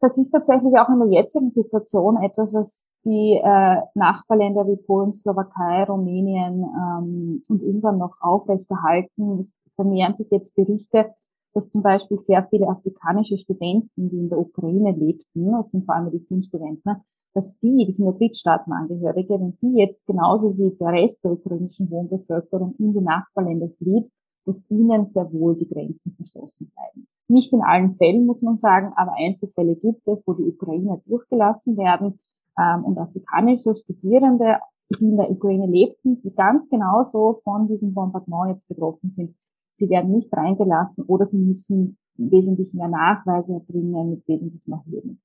das 0.00 0.18
ist 0.18 0.30
tatsächlich 0.30 0.78
auch 0.78 0.88
in 0.90 0.98
der 0.98 1.08
jetzigen 1.08 1.50
Situation 1.50 2.22
etwas, 2.22 2.52
was 2.52 2.92
die 3.04 3.40
äh, 3.42 3.80
Nachbarländer 3.94 4.66
wie 4.66 4.76
Polen, 4.76 5.14
Slowakei, 5.14 5.84
Rumänien 5.84 6.62
ähm, 6.62 7.42
und 7.48 7.62
Ungarn 7.62 7.98
noch 7.98 8.16
aufrechterhalten. 8.20 9.40
Es 9.40 9.58
vermehren 9.76 10.14
sich 10.14 10.30
jetzt 10.30 10.54
Berichte, 10.54 11.14
dass 11.54 11.70
zum 11.70 11.82
Beispiel 11.82 12.20
sehr 12.20 12.46
viele 12.50 12.68
afrikanische 12.68 13.38
Studenten, 13.38 14.10
die 14.10 14.18
in 14.18 14.28
der 14.28 14.38
Ukraine 14.38 14.92
lebten, 14.92 15.52
das 15.52 15.70
sind 15.70 15.86
vor 15.86 15.94
allem 15.94 16.06
Medizinstudenten, 16.06 16.96
dass 17.34 17.58
die, 17.58 17.84
die 17.86 17.92
sind 17.92 18.06
ja 18.06 18.12
Drittstaatenangehörige, 18.12 19.34
wenn 19.40 19.58
die 19.60 19.78
jetzt 19.78 20.06
genauso 20.06 20.56
wie 20.56 20.70
der 20.70 20.92
Rest 20.92 21.22
der 21.24 21.32
ukrainischen 21.32 21.90
Wohnbevölkerung 21.90 22.76
in 22.78 22.94
die 22.94 23.00
Nachbarländer 23.00 23.68
flieht, 23.78 24.08
dass 24.46 24.70
ihnen 24.70 25.04
sehr 25.04 25.32
wohl 25.32 25.56
die 25.56 25.68
Grenzen 25.68 26.14
verschlossen 26.14 26.70
bleiben. 26.74 27.08
Nicht 27.28 27.52
in 27.52 27.62
allen 27.62 27.96
Fällen, 27.96 28.26
muss 28.26 28.42
man 28.42 28.56
sagen, 28.56 28.92
aber 28.96 29.14
Einzelfälle 29.18 29.74
gibt 29.76 30.06
es, 30.06 30.22
wo 30.26 30.34
die 30.34 30.44
Ukrainer 30.44 31.00
durchgelassen 31.06 31.76
werden 31.76 32.20
ähm, 32.58 32.84
und 32.84 32.98
afrikanische 32.98 33.74
Studierende, 33.74 34.58
die 34.90 35.08
in 35.08 35.16
der 35.16 35.30
Ukraine 35.30 35.66
lebten, 35.66 36.20
die 36.22 36.34
ganz 36.34 36.68
genauso 36.68 37.40
von 37.42 37.66
diesem 37.66 37.94
Bombardement 37.94 38.54
jetzt 38.54 38.68
betroffen 38.68 39.10
sind. 39.10 39.34
Sie 39.72 39.88
werden 39.88 40.12
nicht 40.12 40.32
reingelassen 40.32 41.04
oder 41.06 41.26
sie 41.26 41.38
müssen 41.38 41.96
wesentlich 42.16 42.72
mehr 42.74 42.88
Nachweise 42.88 43.54
erbringen 43.54 44.10
mit 44.10 44.28
wesentlich 44.28 44.64
mehr 44.66 44.84
Hürden. 44.86 45.20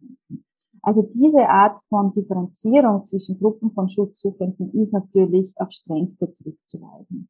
Also 0.81 1.09
diese 1.13 1.48
Art 1.48 1.81
von 1.89 2.13
Differenzierung 2.13 3.05
zwischen 3.05 3.39
Gruppen 3.39 3.71
von 3.71 3.89
Schutzsuchenden 3.89 4.71
ist 4.74 4.93
natürlich 4.93 5.53
auf 5.57 5.71
strengste 5.71 6.31
zurückzuweisen. 6.31 7.29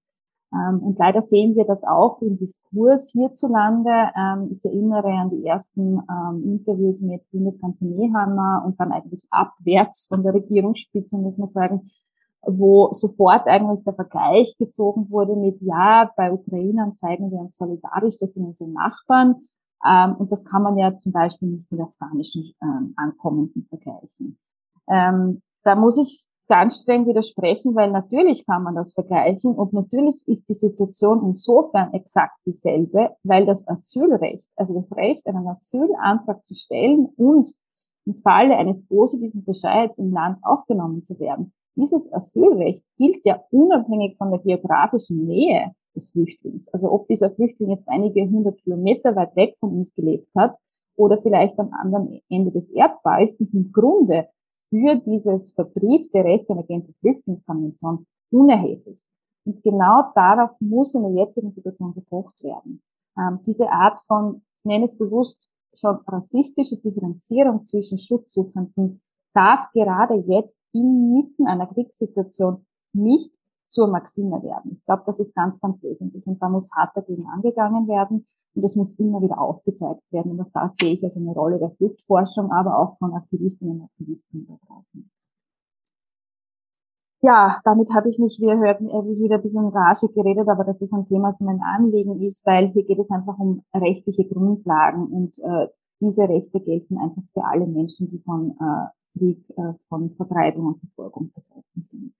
Ähm, 0.54 0.80
und 0.80 0.98
leider 0.98 1.22
sehen 1.22 1.56
wir 1.56 1.66
das 1.66 1.84
auch 1.84 2.22
im 2.22 2.38
Diskurs 2.38 3.12
hierzulande. 3.12 3.92
Ähm, 4.18 4.50
ich 4.52 4.66
erinnere 4.66 5.10
an 5.10 5.30
die 5.30 5.46
ersten 5.46 6.00
ähm, 6.10 6.44
Interviews 6.44 7.00
mit 7.02 7.30
Bundeskanzler 7.32 7.88
Nehammer 7.88 8.64
und 8.66 8.80
dann 8.80 8.92
eigentlich 8.92 9.22
abwärts 9.30 10.08
von 10.08 10.24
der 10.24 10.34
Regierungsspitze, 10.34 11.18
muss 11.18 11.38
man 11.38 11.48
sagen, 11.48 11.92
wo 12.42 12.94
sofort 12.94 13.48
eigentlich 13.48 13.84
der 13.84 13.94
Vergleich 13.94 14.56
gezogen 14.58 15.10
wurde 15.10 15.36
mit, 15.36 15.62
ja, 15.62 16.10
bei 16.16 16.32
Ukrainern 16.32 16.96
zeigen 16.96 17.32
wir 17.32 17.40
uns 17.40 17.58
solidarisch, 17.58 18.18
das 18.18 18.34
sind 18.34 18.46
unsere 18.46 18.70
Nachbarn. 18.70 19.36
Und 19.82 20.32
das 20.32 20.44
kann 20.46 20.64
man 20.64 20.78
ja 20.78 20.98
zum 20.98 21.12
Beispiel 21.12 21.50
nicht 21.50 21.72
mit 21.72 21.82
afghanischen 21.82 22.54
Ankommenden 22.96 23.66
vergleichen. 23.70 24.38
da 24.88 25.76
muss 25.76 25.98
ich 25.98 26.24
ganz 26.50 26.82
streng 26.82 27.06
widersprechen, 27.06 27.76
weil 27.76 27.92
natürlich 27.92 28.46
kann 28.46 28.64
man 28.64 28.76
das 28.76 28.94
vergleichen 28.94 29.54
und 29.54 29.72
natürlich 29.72 30.28
ist 30.28 30.50
die 30.50 30.56
Situation 30.56 31.24
insofern 31.24 31.94
exakt 31.94 32.36
dieselbe, 32.46 33.12
weil 33.24 33.46
das 33.46 33.68
Asylrecht, 33.68 34.50
also 34.56 34.74
das 34.74 34.92
Recht, 34.96 35.26
einen 35.28 35.48
Asylantrag 35.48 36.46
zu 36.46 36.56
stellen 36.56 37.08
und 37.16 37.54
im 38.06 38.16
Falle 38.24 38.58
eines 38.58 38.88
positiven 38.88 39.46
Bescheids 39.46 40.00
im 40.00 40.12
Land 40.12 40.40
aufgenommen 40.42 41.06
zu 41.06 41.20
werden, 41.20 41.54
dieses 41.76 42.12
Asylrecht 42.12 42.84
gilt 42.98 43.24
ja 43.26 43.42
unabhängig 43.52 44.18
von 44.18 44.32
der 44.32 44.40
geografischen 44.40 45.26
Nähe 45.28 45.72
des 45.96 46.12
Flüchtlings. 46.12 46.70
Also 46.70 46.92
ob 46.92 47.08
dieser 47.08 47.32
Flüchtling 47.32 47.70
jetzt 47.72 47.88
einige 47.88 48.22
hundert 48.30 48.58
Kilometer 48.60 49.16
weit 49.16 49.36
weg 49.36 49.56
von 49.60 49.72
uns 49.72 49.94
gelebt 49.94 50.30
hat 50.36 50.56
oder 50.96 51.22
vielleicht 51.22 51.58
am 51.60 51.72
anderen 51.74 52.22
Ende 52.30 52.52
des 52.52 52.70
Erdballs, 52.72 53.36
ist 53.36 53.54
im 53.54 53.72
Grunde 53.72 54.28
für 54.70 54.96
dieses 54.98 55.52
verbriefte 55.54 56.24
Recht 56.24 56.50
einer 56.50 56.64
Genfer 56.64 56.94
Flüchtlingskonvention 57.00 58.06
unerheblich. 58.32 59.04
Und 59.46 59.64
genau 59.64 60.12
darauf 60.14 60.52
muss 60.60 60.94
in 60.94 61.04
der 61.04 61.26
jetzigen 61.26 61.52
Situation 61.52 61.94
gepocht 61.94 62.36
werden. 62.44 62.82
Ähm, 63.18 63.40
diese 63.46 63.72
Art 63.72 64.00
von, 64.08 64.42
ich 64.60 64.66
nenne 64.66 64.86
es 64.86 64.98
bewusst, 64.98 65.38
schon 65.74 65.98
rassistische 66.08 66.78
Differenzierung 66.78 67.64
zwischen 67.66 67.98
Schutzsuchenden 67.98 69.02
darf 69.34 69.72
gerade 69.74 70.16
jetzt 70.28 70.60
inmitten 70.74 71.48
einer 71.48 71.68
Kriegssituation 71.68 72.66
nicht 72.94 73.32
zur 73.70 73.88
Maxime 73.88 74.42
werden. 74.44 74.78
Ich 74.78 74.86
glaube, 74.86 75.04
das 75.06 75.20
ist 75.20 75.36
ganz, 75.36 75.60
ganz 75.60 75.82
wesentlich. 75.84 76.26
Und 76.28 76.42
da 76.42 76.50
muss 76.50 76.70
hart 76.72 76.96
dagegen 76.96 77.28
angegangen 77.28 77.88
werden. 77.88 78.28
Und 78.56 78.62
das 78.64 78.76
muss 78.76 78.98
immer 79.00 79.22
wieder 79.22 79.40
aufgezeigt 79.40 80.02
werden. 80.12 80.32
Und 80.32 80.42
auch 80.42 80.52
da 80.54 80.72
sehe 80.80 80.94
ich 80.94 81.04
also 81.04 81.20
eine 81.20 81.32
Rolle 81.32 81.60
der 81.60 81.72
Fluchtforschung, 81.72 82.52
aber 82.52 82.78
auch 82.78 82.98
von 82.98 83.14
Aktivistinnen 83.14 83.80
und 83.80 83.84
Aktivisten 83.84 84.48
da 84.48 84.58
draußen. 84.68 85.10
Ja, 87.22 87.60
damit 87.66 87.94
habe 87.94 88.10
ich 88.10 88.18
mich, 88.18 88.38
wie 88.40 88.46
ihr 88.46 88.58
hört, 88.58 88.80
wieder 88.80 89.36
ein 89.36 89.42
bisschen 89.42 89.68
Rage 89.68 90.08
geredet, 90.08 90.48
aber 90.48 90.64
das 90.64 90.82
ist 90.82 90.94
ein 90.94 91.06
Thema, 91.06 91.30
das 91.30 91.42
mein 91.42 91.62
Anliegen 91.62 92.22
ist, 92.22 92.46
weil 92.46 92.70
hier 92.70 92.86
geht 92.86 92.98
es 92.98 93.12
einfach 93.12 93.38
um 93.38 93.62
rechtliche 93.74 94.26
Grundlagen 94.26 95.08
und 95.08 95.38
äh, 95.40 95.68
diese 96.00 96.30
Rechte 96.30 96.62
gelten 96.62 96.98
einfach 96.98 97.22
für 97.34 97.44
alle 97.44 97.68
Menschen, 97.68 98.08
die 98.08 98.20
von 98.20 98.52
äh, 98.52 99.18
Krieg, 99.18 99.44
äh, 99.50 99.74
von 99.90 100.12
Vertreibung 100.16 100.68
und 100.68 100.80
Verfolgung 100.80 101.32
betroffen 101.34 101.82
sind. 101.82 102.14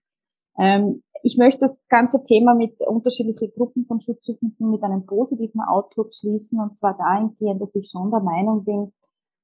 Ähm, 0.58 1.02
ich 1.22 1.36
möchte 1.36 1.60
das 1.60 1.86
ganze 1.88 2.24
Thema 2.24 2.54
mit 2.54 2.80
unterschiedlichen 2.80 3.52
Gruppen 3.54 3.84
von 3.86 4.00
Schutzsuchenden 4.00 4.70
mit 4.70 4.82
einem 4.82 5.04
positiven 5.04 5.60
Outlook 5.60 6.14
schließen 6.14 6.60
und 6.60 6.78
zwar 6.78 6.96
dahingehend, 6.96 7.60
dass 7.60 7.74
ich 7.74 7.88
schon 7.90 8.10
der 8.10 8.20
Meinung 8.20 8.64
bin, 8.64 8.92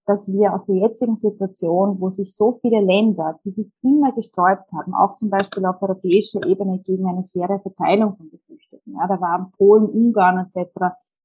dass 0.06 0.32
wir 0.32 0.54
aus 0.54 0.64
der 0.66 0.76
jetzigen 0.76 1.16
Situation, 1.16 2.00
wo 2.00 2.10
sich 2.10 2.34
so 2.34 2.58
viele 2.62 2.80
Länder, 2.80 3.38
die 3.44 3.50
sich 3.50 3.66
immer 3.82 4.12
gesträubt 4.12 4.72
haben, 4.72 4.94
auch 4.94 5.16
zum 5.16 5.30
Beispiel 5.30 5.66
auf 5.66 5.82
europäischer 5.82 6.46
Ebene 6.46 6.78
gegen 6.78 7.06
eine 7.06 7.28
faire 7.32 7.60
Verteilung 7.60 8.16
von 8.16 8.30
Geflüchteten, 8.30 8.94
ja, 8.94 9.06
da 9.06 9.20
waren 9.20 9.50
Polen, 9.58 9.86
Ungarn 9.86 10.46
etc. 10.46 10.70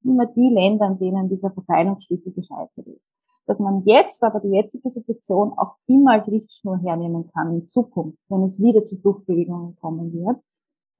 immer 0.04 0.26
die 0.26 0.50
Länder, 0.50 0.86
in 0.88 0.98
denen 0.98 1.28
dieser 1.28 1.50
Verteilungsschlüssel 1.52 2.32
gescheitert 2.32 2.86
ist 2.88 3.14
dass 3.46 3.58
man 3.58 3.82
jetzt 3.84 4.22
aber 4.22 4.40
die 4.40 4.54
jetzige 4.54 4.90
Situation 4.90 5.52
auch 5.56 5.76
immer 5.86 6.12
als 6.12 6.28
Richtschnur 6.28 6.78
hernehmen 6.78 7.30
kann 7.32 7.52
in 7.54 7.66
Zukunft, 7.66 8.18
wenn 8.28 8.44
es 8.44 8.62
wieder 8.62 8.84
zu 8.84 8.96
Fluchtbewegungen 8.98 9.76
kommen 9.76 10.12
wird. 10.12 10.38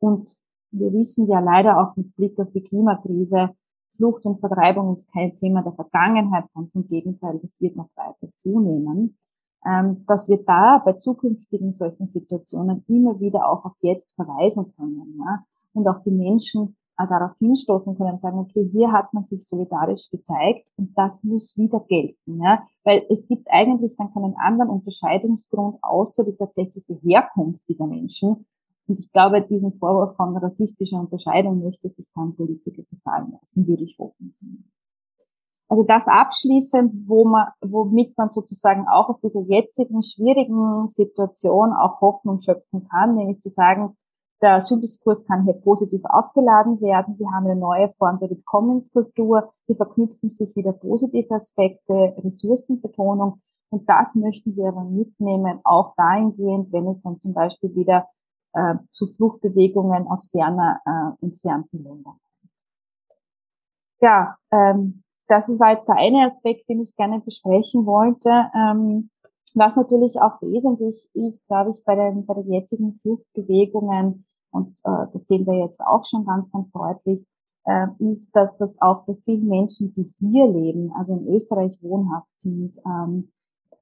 Und 0.01 0.37
wir 0.71 0.93
wissen 0.93 1.29
ja 1.29 1.41
leider 1.41 1.79
auch 1.81 1.97
mit 1.97 2.15
Blick 2.17 2.39
auf 2.41 2.51
die 2.53 2.65
Klimakrise, 2.65 3.51
Flucht 3.97 4.25
und 4.25 4.41
Vertreibung 4.41 4.93
ist 4.93 5.13
kein 5.13 5.39
Thema 5.39 5.63
der 5.63 5.73
Vergangenheit, 5.75 6.45
ganz 6.55 6.75
im 6.75 6.89
Gegenteil, 6.89 7.39
das 7.43 7.61
wird 7.61 7.77
noch 7.77 7.91
weiter 7.95 8.35
zunehmen, 8.37 9.19
ähm, 9.67 10.05
dass 10.07 10.29
wir 10.29 10.43
da 10.45 10.83
bei 10.85 10.95
zukünftigen 10.95 11.73
solchen 11.73 12.07
Situationen 12.07 12.85
immer 12.89 13.21
wieder 13.21 13.49
auch 13.49 13.65
auf 13.65 13.77
jetzt 13.81 14.09
verweisen 14.15 14.73
können, 14.77 15.19
ja, 15.19 15.45
und 15.75 15.87
auch 15.87 16.03
die 16.03 16.11
Menschen 16.11 16.77
darauf 16.97 17.37
hinstoßen 17.39 17.97
können 17.97 18.13
und 18.13 18.21
sagen, 18.21 18.39
okay, 18.39 18.69
hier 18.71 18.93
hat 18.93 19.13
man 19.13 19.25
sich 19.25 19.47
solidarisch 19.47 20.11
gezeigt 20.11 20.67
und 20.77 20.97
das 20.97 21.23
muss 21.25 21.57
wieder 21.57 21.81
gelten. 21.81 22.41
Ja? 22.41 22.63
Weil 22.85 23.05
es 23.11 23.27
gibt 23.27 23.49
eigentlich 23.51 23.97
dann 23.97 24.13
keinen 24.13 24.37
anderen 24.37 24.71
Unterscheidungsgrund 24.71 25.79
außer 25.83 26.25
die 26.25 26.37
tatsächliche 26.37 26.95
Herkunft 27.03 27.61
dieser 27.69 27.87
Menschen. 27.87 28.47
Und 28.87 28.99
ich 28.99 29.11
glaube, 29.13 29.43
diesen 29.43 29.79
Vorwurf 29.79 30.17
von 30.17 30.37
rassistischer 30.37 31.01
Unterscheidung 31.01 31.63
möchte 31.63 31.89
sich 31.89 32.07
kein 32.15 32.35
Politiker 32.35 32.83
gefallen 32.91 33.33
lassen, 33.33 33.67
würde 33.67 33.85
ich 33.85 33.97
hoffen. 33.99 34.35
Also 35.69 35.85
das 35.85 36.07
abschließend, 36.07 37.09
wo 37.09 37.25
man, 37.25 37.47
womit 37.63 38.19
man 38.19 38.31
sozusagen 38.31 38.87
auch 38.89 39.09
aus 39.09 39.23
dieser 39.23 39.41
jetzigen 39.41 40.03
schwierigen 40.03 40.89
Situation 40.91 41.73
auch 41.73 42.01
Hoffnung 42.03 42.43
schöpfen 42.43 42.87
kann, 42.89 43.15
nämlich 43.15 43.41
zu 43.41 43.49
sagen, 43.49 43.97
der 44.43 44.55
Asyldiskurs 44.55 45.25
kann 45.25 45.45
hier 45.45 45.55
positiv 45.55 46.03
aufgeladen 46.05 46.81
werden. 46.81 47.19
Wir 47.19 47.31
haben 47.31 47.47
eine 47.47 47.59
neue 47.59 47.93
Form 47.97 48.19
der 48.19 48.29
Willkommenskultur. 48.29 49.53
Die 49.69 49.75
verknüpfen 49.75 50.31
sich 50.31 50.55
wieder 50.57 50.73
positive 50.73 51.35
Aspekte, 51.35 52.15
Ressourcenbetonung. 52.19 53.41
Und 53.71 53.89
das 53.89 54.17
möchten 54.17 54.57
wir 54.57 54.69
aber 54.69 54.85
mitnehmen, 54.85 55.61
auch 55.65 55.95
dahingehend, 55.97 56.73
wenn 56.73 56.89
es 56.89 57.01
dann 57.03 57.21
zum 57.21 57.33
Beispiel 57.33 57.75
wieder 57.75 58.09
äh, 58.53 58.75
zu 58.91 59.15
Fluchtbewegungen 59.15 60.09
aus 60.09 60.29
ferner 60.31 60.81
äh, 60.85 61.25
entfernten 61.25 61.83
Ländern 61.83 62.05
kommt. 62.05 62.21
Ja, 64.01 64.37
ähm, 64.51 65.05
das 65.29 65.49
war 65.59 65.73
jetzt 65.73 65.89
der 65.89 65.97
eine 65.97 66.27
Aspekt, 66.27 66.69
den 66.69 66.83
ich 66.83 66.95
gerne 66.97 67.21
besprechen 67.21 67.87
wollte. 67.87 68.51
Ähm, 68.55 69.09
was 69.55 69.77
natürlich 69.77 70.21
auch 70.21 70.41
wesentlich 70.43 71.09
ist, 71.15 71.47
glaube 71.47 71.71
ich, 71.71 71.85
bei 71.85 71.95
den, 71.95 72.27
bei 72.27 72.35
den 72.35 72.53
jetzigen 72.53 72.99
Fluchtbewegungen, 73.03 74.27
und 74.53 74.79
äh, 74.85 75.07
das 75.13 75.27
sehen 75.27 75.47
wir 75.47 75.59
jetzt 75.59 75.81
auch 75.81 76.05
schon 76.05 76.25
ganz, 76.25 76.51
ganz 76.53 76.71
deutlich, 76.73 77.27
äh, 77.65 77.87
ist, 77.99 78.35
dass 78.35 78.57
das 78.59 78.81
auch 78.81 79.05
für 79.05 79.17
viele 79.25 79.45
Menschen, 79.45 79.95
die 79.95 80.13
hier 80.19 80.47
leben, 80.47 80.93
also 80.97 81.15
in 81.15 81.29
Österreich 81.29 81.79
wohnhaft 81.83 82.29
sind 82.37 82.77
ähm, 82.87 83.31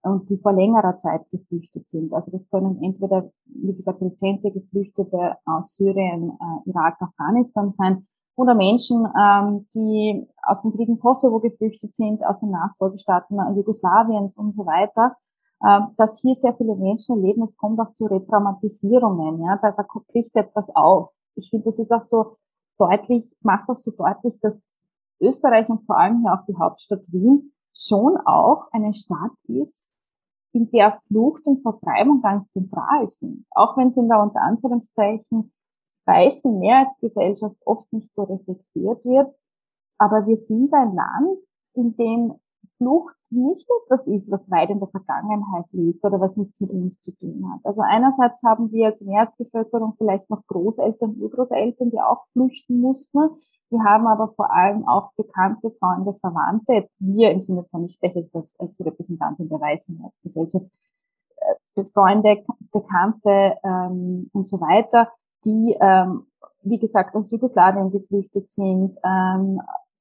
und 0.03 0.31
die 0.31 0.39
vor 0.39 0.53
längerer 0.53 0.97
Zeit 0.97 1.23
geflüchtet 1.31 1.89
sind. 1.89 2.13
Also 2.13 2.31
das 2.31 2.49
können 2.51 2.83
entweder, 2.83 3.31
wie 3.47 3.75
gesagt, 3.75 4.01
rezente 4.01 4.51
Geflüchtete 4.51 5.37
aus 5.45 5.77
Syrien, 5.77 6.31
äh, 6.31 6.71
Irak, 6.71 7.01
Afghanistan 7.01 7.69
sein 7.71 8.07
oder 8.37 8.55
Menschen, 8.55 9.07
ähm, 9.19 9.67
die 9.75 10.27
aus 10.43 10.63
dem 10.63 10.73
Krieg 10.73 10.89
in 10.89 11.01
Kosovo 11.01 11.41
geflüchtet 11.41 11.95
sind, 11.95 12.25
aus 12.25 12.41
den 12.41 12.51
Nachfolgestaaten 12.51 13.39
Jugoslawiens 13.57 14.37
und 14.37 14.55
so 14.55 14.65
weiter, 14.67 15.17
äh, 15.63 15.81
dass 15.97 16.21
hier 16.21 16.35
sehr 16.35 16.55
viele 16.55 16.75
Menschen 16.77 17.17
erleben, 17.17 17.43
es 17.43 17.57
kommt 17.57 17.81
auch 17.81 17.93
zu 17.95 18.07
Retraumatisierungen, 18.07 19.43
ja, 19.43 19.59
da, 19.61 19.73
da 19.73 19.87
bricht 20.09 20.35
etwas 20.35 20.71
auf. 20.75 21.11
Ich 21.35 21.51
finde, 21.51 21.67
das 21.67 21.79
ist 21.79 21.93
auch 21.93 22.05
so 22.05 22.37
deutlich, 22.79 23.37
macht 23.43 23.69
auch 23.69 23.77
so 23.77 23.91
deutlich, 23.91 24.39
dass 24.41 24.75
Österreich 25.21 25.69
und 25.69 25.85
vor 25.87 25.99
allem 25.99 26.23
hier 26.23 26.33
auch 26.33 26.47
die 26.47 26.57
Hauptstadt 26.57 27.03
Wien 27.09 27.53
schon 27.75 28.17
auch 28.25 28.69
eine 28.73 28.93
Stadt 28.95 29.33
ist, 29.49 29.95
in 30.53 30.71
der 30.71 31.01
Flucht 31.07 31.45
und 31.47 31.63
Vertreibung 31.63 32.23
ganz 32.23 32.51
zentral 32.53 33.09
sind. 33.09 33.47
Auch 33.51 33.77
wenn 33.77 33.93
sie 33.93 34.01
in 34.01 34.09
der 34.09 34.21
unter 34.21 34.41
Anführungszeichen 34.41 35.53
weißen 36.07 36.59
Mehrheitsgesellschaft 36.59 37.57
oft 37.65 37.93
nicht 37.93 38.13
so 38.15 38.25
reflektiert 38.25 39.05
wird. 39.05 39.33
Aber 39.99 40.27
wir 40.27 40.37
sind 40.37 40.73
ein 40.73 40.95
Land, 40.95 41.39
in 41.75 41.97
dem 41.97 42.35
Flucht 42.81 43.15
nicht 43.29 43.67
etwas 43.85 44.07
ist, 44.07 44.31
was 44.31 44.51
weit 44.51 44.71
in 44.71 44.81
der 44.81 44.89
Vergangenheit 44.89 45.67
liegt 45.73 46.03
oder 46.03 46.19
was 46.19 46.39
nichts 46.39 46.59
mit 46.61 46.71
uns 46.71 47.01
zu 47.03 47.13
tun 47.13 47.53
hat. 47.53 47.61
Also 47.65 47.83
einerseits 47.83 48.43
haben 48.43 48.73
wir 48.73 48.87
als 48.87 49.03
Mehrheitsbevölkerung 49.03 49.95
vielleicht 49.99 50.29
noch 50.31 50.47
Großeltern, 50.47 51.17
Urgroßeltern, 51.21 51.91
die 51.91 52.01
auch 52.01 52.25
flüchten 52.33 52.81
mussten. 52.81 53.19
Wir 53.69 53.85
haben 53.85 54.07
aber 54.07 54.33
vor 54.35 54.51
allem 54.51 54.89
auch 54.89 55.13
bekannte 55.13 55.71
Freunde, 55.79 56.15
Verwandte, 56.21 56.89
wir 56.99 57.31
im 57.31 57.43
Sinne 57.43 57.65
von, 57.71 57.85
ich 57.85 57.93
spreche 57.93 58.29
das 58.33 58.53
als 58.59 58.85
Repräsentantin 58.85 59.49
der 59.49 59.61
weißen 59.61 59.99
Mehrheitsgesellschaft, 59.99 60.67
äh, 61.77 61.85
Freunde, 61.93 62.43
Bekannte 62.73 63.57
ähm, 63.63 64.31
und 64.33 64.49
so 64.49 64.61
weiter, 64.61 65.13
die, 65.45 65.77
ähm, 65.81 66.27
wie 66.63 66.79
gesagt, 66.79 67.15
aus 67.15 67.31
Jugoslawien 67.31 67.91
geflüchtet 67.91 68.51
sind, 68.51 68.99
ähm, 69.05 69.61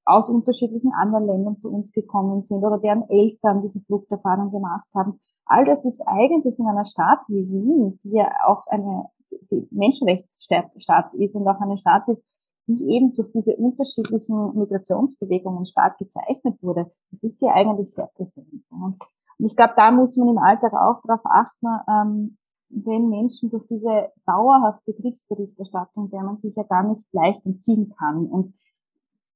aus 0.10 0.30
unterschiedlichen 0.30 0.92
anderen 0.94 1.28
Ländern 1.28 1.58
zu 1.58 1.70
uns 1.70 1.92
gekommen 1.92 2.42
sind 2.42 2.63
oder 2.63 2.80
deren 2.80 3.08
Eltern 3.10 3.62
diese 3.62 3.82
Fluchterfahrung 3.82 4.51
gemacht 4.51 4.88
haben. 4.94 5.20
All 5.46 5.66
das 5.66 5.86
ist 5.86 6.01
eigentlich 6.06 6.58
in 6.60 6.68
einer 6.68 6.86
Stadt 6.86 7.20
wie 7.28 7.48
Wien, 7.50 8.00
die 8.04 8.18
ja 8.18 8.30
auch 8.46 8.66
eine 8.68 9.10
die 9.51 9.68
Menschenrechtsstadt 9.72 11.13
ist 11.13 11.36
und 11.36 11.48
auch 11.48 11.60
eine 11.60 11.78
Stadt 11.78 12.08
ist, 12.08 12.25
die 12.68 12.89
eben 12.89 13.16
durch 13.16 13.32
diese 13.32 13.56
unterschiedlichen 13.56 14.58
Migrationsbewegungen 14.58 15.66
stark 15.66 15.98
gezeichnet 15.98 16.62
wurde. 16.62 16.92
Das 17.12 17.24
ist 17.24 17.42
ja 17.42 17.54
eigentlich 17.54 17.94
sehr 17.94 18.10
präsent. 18.16 18.63
Und 18.70 19.01
ich 19.39 19.56
glaube, 19.56 19.74
da 19.75 19.92
muss 19.92 20.18
man 20.18 20.30
im 20.30 20.38
Alltag 20.38 20.74
auch 20.74 21.01
darauf 21.04 21.25
achten, 21.25 21.68
ähm, 21.89 22.38
wenn 22.70 23.10
Menschen 23.10 23.50
durch 23.50 23.66
diese 23.66 24.10
dauerhafte 24.28 24.94
Kriegsberichterstattung, 24.94 26.12
der 26.12 26.22
man 26.22 26.38
sich 26.38 26.56
ja 26.56 26.63
gar 26.63 26.84
nicht 26.84 27.04
leicht 27.12 27.44
entziehen 27.46 27.92
kann. 27.98 28.28
Und 28.28 28.54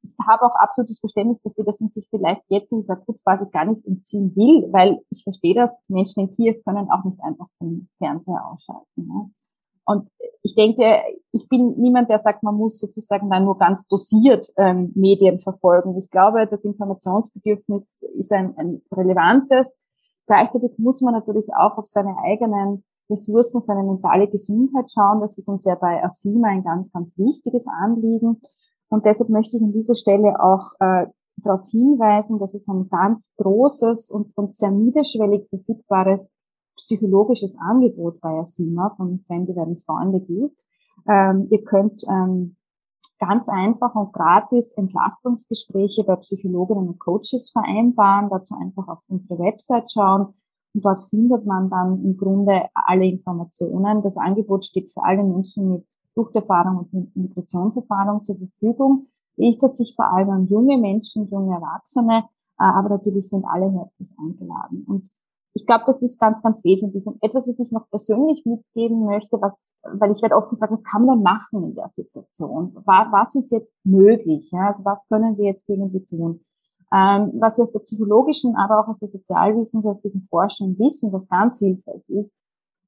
ich 0.03 0.27
habe 0.27 0.43
auch 0.43 0.55
absolutes 0.55 0.99
Verständnis 0.99 1.41
dafür, 1.41 1.63
dass 1.63 1.79
man 1.79 1.89
sich 1.89 2.07
vielleicht 2.09 2.43
jetzt 2.49 2.71
in 2.71 2.79
dieser 2.79 2.93
Akutphase 2.93 3.47
gar 3.51 3.65
nicht 3.65 3.85
entziehen 3.85 4.35
will, 4.35 4.67
weil 4.71 4.99
ich 5.09 5.23
verstehe 5.23 5.55
das, 5.55 5.81
die 5.83 5.93
Menschen 5.93 6.21
in 6.21 6.35
Kiew 6.35 6.55
können 6.65 6.89
auch 6.91 7.03
nicht 7.03 7.21
einfach 7.23 7.47
den 7.61 7.89
Fernseher 7.97 8.45
ausschalten. 8.45 9.07
Ne? 9.07 9.31
Und 9.85 10.09
ich 10.43 10.55
denke, 10.55 11.01
ich 11.31 11.47
bin 11.49 11.75
niemand, 11.77 12.09
der 12.09 12.19
sagt, 12.19 12.43
man 12.43 12.55
muss 12.55 12.79
sozusagen 12.79 13.29
dann 13.29 13.45
nur 13.45 13.57
ganz 13.57 13.85
dosiert 13.87 14.47
ähm, 14.57 14.91
Medien 14.95 15.39
verfolgen. 15.39 15.97
Ich 15.97 16.09
glaube, 16.09 16.47
das 16.47 16.63
Informationsbedürfnis 16.63 18.03
ist 18.15 18.31
ein, 18.31 18.57
ein 18.57 18.81
relevantes. 18.91 19.77
Gleichzeitig 20.25 20.71
muss 20.77 21.01
man 21.01 21.13
natürlich 21.13 21.47
auch 21.55 21.77
auf 21.77 21.87
seine 21.87 22.17
eigenen 22.23 22.83
Ressourcen, 23.09 23.61
seine 23.61 23.83
mentale 23.83 24.29
Gesundheit 24.29 24.89
schauen. 24.91 25.19
Das 25.19 25.37
ist 25.37 25.49
uns 25.49 25.65
ja 25.65 25.75
bei 25.75 26.03
Asima 26.03 26.47
ein 26.47 26.63
ganz, 26.63 26.91
ganz 26.91 27.17
wichtiges 27.17 27.67
Anliegen. 27.67 28.41
Und 28.93 29.05
deshalb 29.05 29.31
möchte 29.31 29.57
ich 29.57 29.63
an 29.63 29.71
dieser 29.71 29.95
Stelle 29.95 30.39
auch 30.39 30.73
äh, 30.79 31.07
darauf 31.37 31.67
hinweisen, 31.71 32.37
dass 32.37 32.53
es 32.53 32.67
ein 32.67 32.89
ganz 32.89 33.33
großes 33.37 34.11
und, 34.11 34.37
und 34.37 34.53
sehr 34.53 34.69
niederschwellig 34.69 35.49
verfügbares 35.49 36.37
psychologisches 36.77 37.57
Angebot 37.59 38.21
bei 38.21 38.29
Asima 38.29 38.93
von 38.95 39.23
Fremde 39.25 39.55
werden 39.55 39.81
Freunde 39.87 40.19
gibt. 40.19 40.67
Ähm, 41.09 41.47
ihr 41.49 41.63
könnt 41.63 42.03
ähm, 42.07 42.55
ganz 43.17 43.49
einfach 43.49 43.95
und 43.95 44.13
gratis 44.13 44.73
Entlastungsgespräche 44.77 46.03
bei 46.03 46.15
Psychologinnen 46.17 46.87
und 46.87 46.99
Coaches 46.99 47.49
vereinbaren. 47.49 48.29
Dazu 48.29 48.53
einfach 48.61 48.87
auf 48.87 48.99
unsere 49.07 49.39
Website 49.39 49.91
schauen 49.91 50.35
und 50.75 50.85
dort 50.85 50.99
findet 51.09 51.47
man 51.47 51.71
dann 51.71 51.99
im 52.03 52.15
Grunde 52.15 52.67
alle 52.75 53.07
Informationen. 53.07 54.03
Das 54.03 54.17
Angebot 54.17 54.65
steht 54.65 54.91
für 54.91 55.01
alle 55.01 55.23
Menschen 55.23 55.69
mit 55.71 55.87
Fluchterfahrung 56.13 56.89
und 56.91 57.15
Migrationserfahrung 57.15 58.23
zur 58.23 58.37
Verfügung. 58.37 59.05
Richtet 59.37 59.75
sich 59.77 59.95
vor 59.95 60.13
allem 60.13 60.29
an 60.29 60.47
junge 60.47 60.77
Menschen, 60.77 61.29
junge 61.29 61.55
Erwachsene, 61.55 62.25
äh, 62.59 62.63
aber 62.63 62.89
natürlich 62.89 63.29
sind 63.29 63.45
alle 63.45 63.71
herzlich 63.71 64.09
eingeladen. 64.19 64.85
Und 64.87 65.09
ich 65.55 65.67
glaube, 65.67 65.83
das 65.85 66.01
ist 66.01 66.19
ganz, 66.19 66.41
ganz 66.41 66.63
wesentlich. 66.63 67.05
Und 67.05 67.21
etwas, 67.21 67.47
was 67.47 67.59
ich 67.59 67.71
noch 67.71 67.87
persönlich 67.89 68.43
mitgeben 68.45 69.05
möchte, 69.05 69.39
was, 69.39 69.73
weil 69.83 70.11
ich 70.11 70.21
werde 70.21 70.35
oft 70.35 70.49
gefragt, 70.49 70.71
was 70.71 70.83
kann 70.83 71.05
man 71.05 71.21
machen 71.21 71.63
in 71.63 71.75
der 71.75 71.89
Situation? 71.89 72.75
Was 72.85 73.35
ist 73.35 73.51
jetzt 73.51 73.71
möglich? 73.83 74.49
Ja? 74.51 74.67
Also 74.67 74.83
was 74.83 75.07
können 75.07 75.37
wir 75.37 75.45
jetzt 75.45 75.69
irgendwie 75.69 76.05
tun? 76.05 76.43
Ähm, 76.91 77.33
was 77.39 77.57
wir 77.57 77.63
aus 77.63 77.71
der 77.71 77.79
psychologischen, 77.81 78.55
aber 78.55 78.79
auch 78.79 78.87
aus 78.87 78.99
der 78.99 79.07
sozialwissenschaftlichen 79.07 80.27
Forschung 80.29 80.77
wissen, 80.79 81.11
was 81.13 81.27
ganz 81.27 81.59
hilfreich 81.59 82.07
ist, 82.07 82.35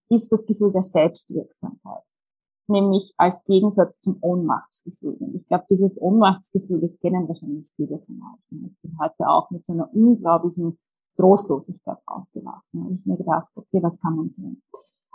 ist 0.10 0.32
das 0.32 0.46
Gefühl 0.46 0.72
der 0.72 0.84
Selbstwirksamkeit. 0.84 2.04
Nämlich 2.68 3.14
als 3.18 3.44
Gegensatz 3.46 4.00
zum 4.02 4.18
Ohnmachtsgefühl. 4.22 5.16
Und 5.20 5.36
ich 5.36 5.48
glaube, 5.48 5.66
dieses 5.70 6.02
Ohnmachtsgefühl, 6.02 6.82
das 6.82 6.98
kennen 7.00 7.28
wahrscheinlich 7.28 7.68
viele 7.76 8.00
von 8.00 8.22
euch. 8.22 8.72
Ich 8.72 8.82
bin 8.82 8.98
heute 9.00 9.30
auch 9.30 9.52
mit 9.52 9.66
so 9.66 9.74
einer 9.74 9.94
unglaublichen 9.94 10.80
Trostlosigkeit 11.18 11.98
aufgewacht. 12.06 12.66
Und 12.74 13.00
ich 13.00 13.06
mir 13.06 13.18
gedacht, 13.18 13.48
okay, 13.56 13.82
was 13.82 14.00
kann 14.00 14.16
man 14.16 14.34
tun? 14.34 14.62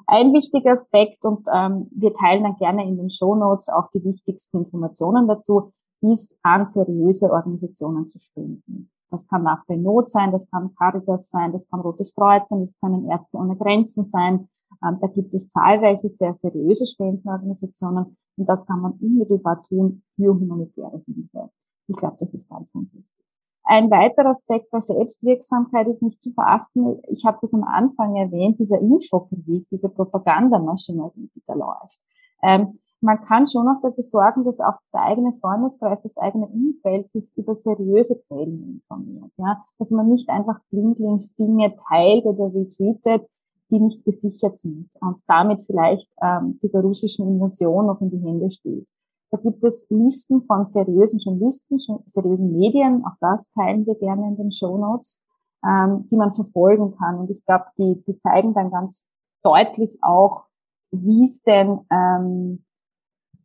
Ein 0.07 0.33
wichtiger 0.33 0.73
Aspekt, 0.73 1.25
und 1.25 1.47
ähm, 1.53 1.89
wir 1.93 2.15
teilen 2.15 2.43
dann 2.43 2.57
gerne 2.57 2.87
in 2.87 2.97
den 2.97 3.11
Show 3.11 3.35
Notes 3.35 3.69
auch 3.69 3.91
die 3.91 4.03
wichtigsten 4.03 4.65
Informationen 4.65 5.29
dazu, 5.29 5.73
ist 6.01 6.39
an 6.43 6.67
seriöse 6.67 7.31
Organisationen 7.31 8.09
zu 8.09 8.19
spenden. 8.19 8.91
Das 9.11 9.29
kann 9.29 9.43
nach 9.43 9.65
der 9.67 9.77
Not 9.77 10.09
sein, 10.09 10.33
das 10.33 10.49
kann 10.51 10.75
Caritas 10.75 11.31
sein, 11.31 11.53
das 11.53 11.69
kann 11.69 11.81
Rotes 11.81 12.15
Kreuz 12.15 12.49
sein, 12.49 12.61
das 12.61 12.79
können 12.81 13.11
Ärzte 13.11 13.37
ohne 13.37 13.57
Grenzen 13.57 14.05
sein. 14.05 14.49
Ähm, 14.85 14.99
da 15.01 15.07
gibt 15.09 15.35
es 15.35 15.49
zahlreiche 15.49 16.09
sehr 16.09 16.35
seriöse 16.35 16.87
Spendenorganisationen 16.87 18.17
und 18.37 18.49
das 18.49 18.67
kann 18.67 18.81
man 18.81 18.93
unmittelbar 18.93 19.63
tun 19.63 20.03
für 20.17 20.35
humanitäre 20.35 21.03
Hilfe. 21.07 21.51
Ich 21.89 21.97
glaube, 21.97 22.17
das 22.19 22.35
ist 22.35 22.49
ganz, 22.49 22.73
ganz 22.73 22.95
wichtig. 22.95 23.21
Ein 23.65 23.91
weiterer 23.91 24.31
Aspekt 24.31 24.73
der 24.73 24.81
Selbstwirksamkeit 24.81 25.87
ist 25.89 26.03
nicht 26.03 26.23
zu 26.23 26.33
verachten. 26.33 27.01
Ich 27.09 27.25
habe 27.25 27.39
das 27.41 27.53
am 27.53 27.65
Anfang 27.65 28.17
erwähnt, 28.17 28.59
dieser 28.59 28.81
Infokrieg, 28.81 29.69
diese 29.71 29.89
Propagandamaschinerie, 29.91 31.31
die 31.35 31.43
da 31.47 31.55
läuft. 31.55 32.01
Ähm, 32.43 32.79
man 33.03 33.23
kann 33.23 33.47
schon 33.47 33.67
auch 33.69 33.81
dafür 33.83 34.03
sorgen, 34.03 34.45
dass 34.45 34.61
auch 34.61 34.79
der 34.93 35.03
eigene 35.03 35.33
Freundeskreis, 35.35 36.01
das 36.03 36.19
eigene 36.19 36.47
Umfeld 36.47 37.09
sich 37.09 37.33
über 37.37 37.57
seriöse 37.57 38.21
Quellen 38.27 38.81
informiert. 38.81 39.33
Ja? 39.37 39.65
Dass 39.79 39.91
man 39.91 40.09
nicht 40.09 40.29
einfach 40.29 40.61
blindlings 40.71 41.35
Dinge 41.35 41.75
teilt 41.89 42.25
oder 42.25 42.53
retweetet, 42.55 43.27
die 43.71 43.81
nicht 43.81 44.05
gesichert 44.05 44.59
sind 44.59 44.89
und 45.01 45.23
damit 45.27 45.63
vielleicht 45.67 46.11
ähm, 46.23 46.59
dieser 46.63 46.81
russischen 46.81 47.29
Invasion 47.29 47.87
noch 47.87 48.01
in 48.01 48.11
die 48.11 48.19
Hände 48.19 48.51
spielt. 48.51 48.87
Da 49.31 49.39
gibt 49.39 49.63
es 49.63 49.87
Listen 49.91 50.43
von 50.43 50.67
seriösen 50.67 51.21
Journalisten, 51.21 51.79
seriösen 52.07 52.53
Medien, 52.53 53.05
auch 53.05 53.17
das 53.21 53.53
teilen 53.53 53.87
wir 53.87 53.95
gerne 53.95 54.27
in 54.27 54.37
den 54.37 54.53
Show 54.53 54.77
Notes, 54.77 55.23
ähm, 55.65 56.07
die 56.11 56.17
man 56.17 56.35
verfolgen 56.35 56.97
kann. 56.97 57.19
Und 57.19 57.31
ich 57.31 57.45
glaube, 57.45 57.67
die, 57.79 58.03
die 58.07 58.19
zeigen 58.19 58.55
dann 58.55 58.71
ganz 58.71 59.09
deutlich 59.43 59.99
auch, 60.03 60.45
wie 60.91 61.23
es 61.23 61.43
denn 61.43 61.81
ähm, 61.91 62.65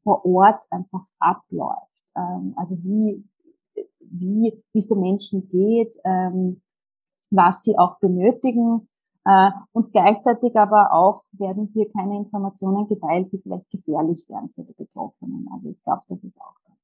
vor 0.04 0.26
Ort 0.26 0.66
einfach 0.72 1.06
abläuft. 1.20 2.14
Ähm, 2.16 2.54
also 2.56 2.78
wie, 2.84 3.24
wie, 4.00 4.64
wie 4.74 4.80
es 4.80 4.88
den 4.88 5.00
Menschen 5.00 5.48
geht, 5.50 5.96
ähm, 6.04 6.62
was 7.32 7.64
sie 7.64 7.78
auch 7.78 8.00
benötigen. 8.00 8.88
Äh, 9.26 9.52
und 9.74 9.92
gleichzeitig 9.92 10.56
aber 10.56 10.94
auch 10.94 11.24
werden 11.32 11.70
hier 11.74 11.92
keine 11.92 12.18
Informationen 12.18 12.88
geteilt, 12.88 13.32
die 13.32 13.40
vielleicht 13.40 13.70
gefährlich 13.72 14.24
wären 14.28 14.50
für 14.54 14.64
die 14.64 14.74
Betroffenen. 14.74 15.48
Also 15.54 15.70
ich 15.70 15.84
glaube, 15.84 16.04
das 16.10 16.24
ist 16.24 16.40
auch 16.40 16.54
ganz 16.66 16.76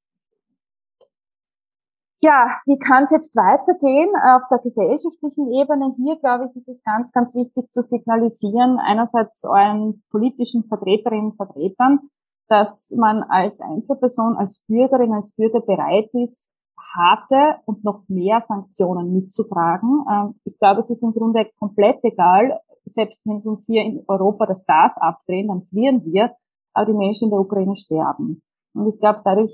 ja, 2.24 2.56
wie 2.66 2.78
kann 2.78 3.02
es 3.04 3.10
jetzt 3.10 3.34
weitergehen 3.34 4.10
auf 4.14 4.42
der 4.48 4.58
gesellschaftlichen 4.58 5.52
Ebene? 5.52 5.92
Hier, 5.96 6.16
glaube 6.20 6.48
ich, 6.48 6.56
ist 6.56 6.68
es 6.68 6.84
ganz, 6.84 7.10
ganz 7.10 7.34
wichtig 7.34 7.72
zu 7.72 7.82
signalisieren, 7.82 8.78
einerseits 8.78 9.44
euren 9.44 10.04
politischen 10.10 10.62
Vertreterinnen 10.62 11.32
und 11.32 11.36
Vertretern, 11.36 11.98
dass 12.46 12.94
man 12.96 13.24
als 13.24 13.60
Einzelperson, 13.60 14.36
als 14.36 14.62
Bürgerin, 14.68 15.12
als 15.12 15.32
Bürger 15.34 15.62
bereit 15.62 16.10
ist, 16.12 16.52
harte 16.94 17.56
und 17.66 17.84
noch 17.84 18.02
mehr 18.08 18.40
Sanktionen 18.40 19.12
mitzutragen. 19.12 20.04
Ähm, 20.10 20.34
ich 20.44 20.58
glaube, 20.58 20.80
es 20.82 20.90
ist 20.90 21.02
im 21.02 21.12
Grunde 21.12 21.50
komplett 21.58 21.98
egal, 22.02 22.60
selbst 22.84 23.20
wenn 23.24 23.36
es 23.36 23.46
uns 23.46 23.66
hier 23.66 23.82
in 23.82 24.02
Europa 24.08 24.46
das 24.46 24.66
Gas 24.66 24.96
abdrehen, 24.96 25.48
dann 25.48 25.62
frieren 25.62 26.04
wir, 26.04 26.32
aber 26.74 26.86
die 26.86 26.98
Menschen 26.98 27.24
in 27.24 27.30
der 27.30 27.40
Ukraine 27.40 27.76
sterben. 27.76 28.42
Und 28.74 28.88
ich 28.88 29.00
glaube, 29.00 29.20
dadurch 29.24 29.52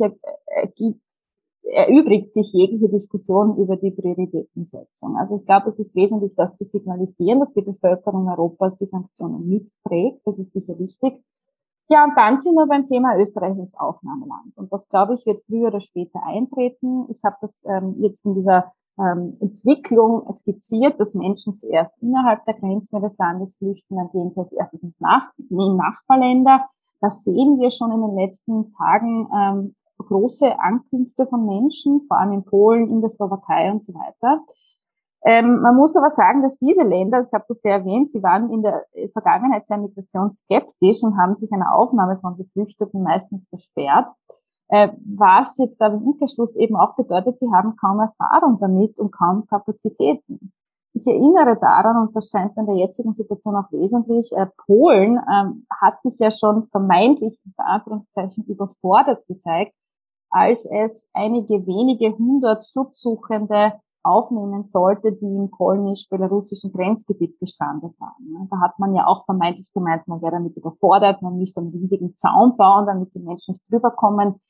erübrigt 1.64 2.33
sich 2.33 2.51
jegliche 2.53 2.88
Diskussion 2.88 3.57
über 3.59 3.77
die 3.77 3.90
Prioritätensetzung. 3.90 5.16
Also 5.16 5.38
ich 5.38 5.44
glaube, 5.44 5.70
es 5.70 5.79
ist 5.79 5.96
wesentlich, 5.96 6.35
das 6.37 6.57
zu 6.57 6.64
signalisieren, 6.64 7.40
dass 7.40 7.53
die 7.53 7.62
Bevölkerung 7.62 8.29
Europas 8.29 8.79
die 8.79 8.87
Sanktionen 8.87 9.46
mitträgt. 9.46 10.20
Das 10.24 10.38
ist 10.38 10.53
sicher 10.53 10.79
wichtig. 10.79 11.22
Ja, 11.90 12.05
und 12.05 12.16
dann 12.16 12.38
sind 12.40 12.55
wir 12.55 12.66
beim 12.66 12.87
Thema 12.87 13.16
Österreich 13.16 13.59
als 13.59 13.74
Aufnahmeland. 13.79 14.57
Und 14.57 14.72
das, 14.72 14.88
glaube 14.88 15.14
ich, 15.14 15.24
wird 15.24 15.42
früher 15.46 15.68
oder 15.68 15.81
später 15.81 16.22
eintreten. 16.22 17.07
Ich 17.11 17.22
habe 17.24 17.37
das 17.40 17.64
ähm, 17.66 17.96
jetzt 18.01 18.24
in 18.27 18.35
dieser 18.35 18.72
ähm, 18.98 19.38
Entwicklung 19.40 20.31
skizziert, 20.33 21.01
dass 21.01 21.14
Menschen 21.14 21.55
zuerst 21.55 22.01
innerhalb 22.03 22.44
der 22.44 22.55
Grenzen 22.55 22.98
ihres 22.98 23.16
Landes 23.16 23.57
flüchten, 23.57 23.96
dann 23.96 24.11
gehen 24.11 24.31
sie 24.31 24.40
als 24.40 24.53
erstes 24.53 24.83
ins 24.83 25.01
Nach 25.01 25.31
in 25.38 25.77
Nachbarländer. 25.77 26.66
Das 27.01 27.24
sehen 27.24 27.59
wir 27.59 27.70
schon 27.70 27.92
in 27.92 28.01
den 28.03 28.16
letzten 28.16 28.72
Tagen 28.74 29.29
ähm, 29.33 29.74
große 29.98 30.59
Ankünfte 30.59 31.27
von 31.27 31.46
Menschen, 31.46 32.03
vor 32.07 32.18
allem 32.18 32.33
in 32.33 32.44
Polen, 32.44 32.88
in 32.90 33.01
der 33.01 33.09
Slowakei 33.09 33.70
und 33.70 33.83
so 33.83 33.94
weiter. 33.94 34.42
Ähm, 35.24 35.61
man 35.61 35.74
muss 35.74 35.96
aber 35.96 36.11
sagen, 36.11 36.42
dass 36.42 36.59
diese 36.59 36.85
Länder, 36.85 37.22
ich 37.26 37.33
habe 37.33 37.44
das 37.48 37.62
ja 37.64 37.72
erwähnt, 37.72 38.11
sie 38.11 38.22
waren 38.22 38.50
in 38.50 38.62
der 38.62 38.85
Vergangenheit 39.12 39.66
sehr 39.66 39.78
migrationsskeptisch 39.78 41.02
und 41.02 41.18
haben 41.18 41.35
sich 41.35 41.52
einer 41.52 41.74
Aufnahme 41.74 42.18
von 42.20 42.37
Geflüchteten 42.37 43.02
meistens 43.02 43.46
versperrt. 43.48 44.11
Äh, 44.68 44.90
was 45.16 45.57
jetzt 45.59 45.81
aber 45.81 45.94
im 45.94 46.02
Umkehrschluss 46.02 46.57
eben 46.57 46.76
auch 46.76 46.94
bedeutet, 46.94 47.38
sie 47.38 47.50
haben 47.52 47.74
kaum 47.76 48.00
Erfahrung 48.00 48.59
damit 48.61 48.98
und 49.00 49.11
kaum 49.11 49.46
Kapazitäten. 49.46 50.52
Ich 50.92 51.07
erinnere 51.07 51.59
daran, 51.61 51.96
und 51.96 52.14
das 52.14 52.31
scheint 52.31 52.57
in 52.57 52.66
der 52.66 52.76
jetzigen 52.76 53.14
Situation 53.14 53.57
auch 53.57 53.70
wesentlich, 53.72 54.31
äh, 54.37 54.46
Polen 54.66 55.20
ähm, 55.33 55.66
hat 55.81 56.02
sich 56.02 56.14
ja 56.18 56.31
schon 56.31 56.66
vermeintlich, 56.68 57.38
unter 57.44 57.66
Anführungszeichen, 57.66 58.44
überfordert 58.44 59.26
gezeigt, 59.26 59.74
als 60.31 60.66
es 60.70 61.09
einige 61.14 61.66
wenige 61.66 62.16
hundert 62.16 62.66
Schutzsuchende 62.66 63.74
aufnehmen 64.02 64.64
sollte, 64.66 65.12
die 65.12 65.26
im 65.26 65.50
polnisch-belarussischen 65.50 66.72
Grenzgebiet 66.72 67.38
gestrandet 67.38 67.94
waren. 67.98 68.48
Da 68.50 68.61
hat 68.61 68.78
man 68.78 68.94
ja 68.94 69.06
auch 69.06 69.24
vermeintlich 69.24 69.66
gemeint, 69.72 70.06
man 70.06 70.22
wäre 70.22 70.32
damit 70.32 70.56
überfordert, 70.56 71.22
man 71.22 71.38
müsste 71.38 71.61
einen 71.61 71.70
riesigen 71.70 72.16
Zaun 72.16 72.56
bauen, 72.56 72.87
damit 72.87 73.14
die 73.14 73.20
Menschen 73.20 73.52
nicht 73.54 73.72
drüber 73.72 73.90
kommen. 73.90 74.40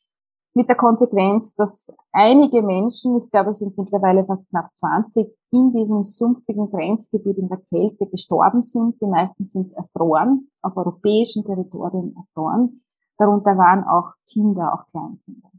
Mit 0.54 0.68
der 0.68 0.76
Konsequenz, 0.76 1.54
dass 1.54 1.92
einige 2.10 2.62
Menschen, 2.62 3.18
ich 3.18 3.30
glaube 3.30 3.50
es 3.50 3.58
sind 3.58 3.76
mittlerweile 3.78 4.24
fast 4.24 4.48
knapp 4.50 4.74
20, 4.74 5.28
in 5.52 5.72
diesem 5.72 6.02
sumpfigen 6.02 6.70
Grenzgebiet 6.70 7.38
in 7.38 7.48
der 7.48 7.60
Kälte 7.70 8.06
gestorben 8.06 8.62
sind. 8.62 9.00
Die 9.00 9.06
meisten 9.06 9.44
sind 9.44 9.72
erfroren, 9.74 10.48
auf 10.62 10.76
europäischen 10.76 11.44
Territorien 11.44 12.16
erfroren. 12.16 12.82
Darunter 13.18 13.56
waren 13.56 13.84
auch 13.84 14.14
Kinder, 14.26 14.72
auch 14.74 14.90
Kleinkinder. 14.90 15.50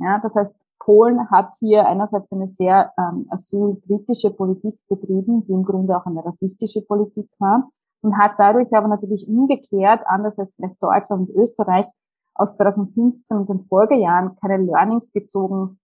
Ja, 0.00 0.18
das 0.18 0.34
heißt, 0.34 0.54
Polen 0.78 1.30
hat 1.30 1.54
hier 1.58 1.86
einerseits 1.86 2.30
eine 2.30 2.48
sehr 2.48 2.92
ähm, 2.98 3.26
asylkritische 3.30 4.30
Politik 4.30 4.78
betrieben, 4.88 5.44
die 5.46 5.52
im 5.52 5.64
Grunde 5.64 5.96
auch 5.96 6.06
eine 6.06 6.24
rassistische 6.24 6.82
Politik 6.82 7.28
war 7.38 7.70
und 8.02 8.18
hat 8.18 8.32
dadurch 8.38 8.72
aber 8.72 8.88
natürlich 8.88 9.26
umgekehrt, 9.26 10.02
anders 10.06 10.38
als 10.38 10.54
vielleicht 10.54 10.82
Deutschland 10.82 11.28
und 11.28 11.36
Österreich, 11.36 11.86
aus 12.34 12.54
2015 12.56 13.36
und 13.36 13.48
den 13.48 13.64
Folgejahren 13.66 14.36
keine 14.40 14.58
Learnings 14.58 15.12
gezogen, 15.12 15.78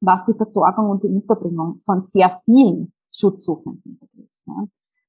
was 0.00 0.24
die 0.26 0.34
Versorgung 0.34 0.90
und 0.90 1.02
die 1.02 1.08
Unterbringung 1.08 1.80
von 1.84 2.02
sehr 2.02 2.40
vielen 2.44 2.92
Schutzsuchenden 3.10 3.98
betrifft. 3.98 4.30
Ja. 4.46 4.64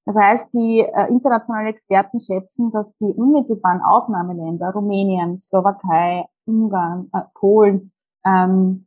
Das 0.05 0.15
heißt, 0.15 0.53
die 0.53 0.81
äh, 0.81 1.11
internationalen 1.11 1.67
Experten 1.67 2.19
schätzen, 2.19 2.71
dass 2.71 2.95
die 2.97 3.11
unmittelbaren 3.11 3.81
Aufnahmeländer 3.81 4.71
Rumänien, 4.71 5.37
Slowakei, 5.37 6.25
Ungarn, 6.45 7.09
äh, 7.11 7.21
Polen 7.33 7.91
ähm, 8.23 8.84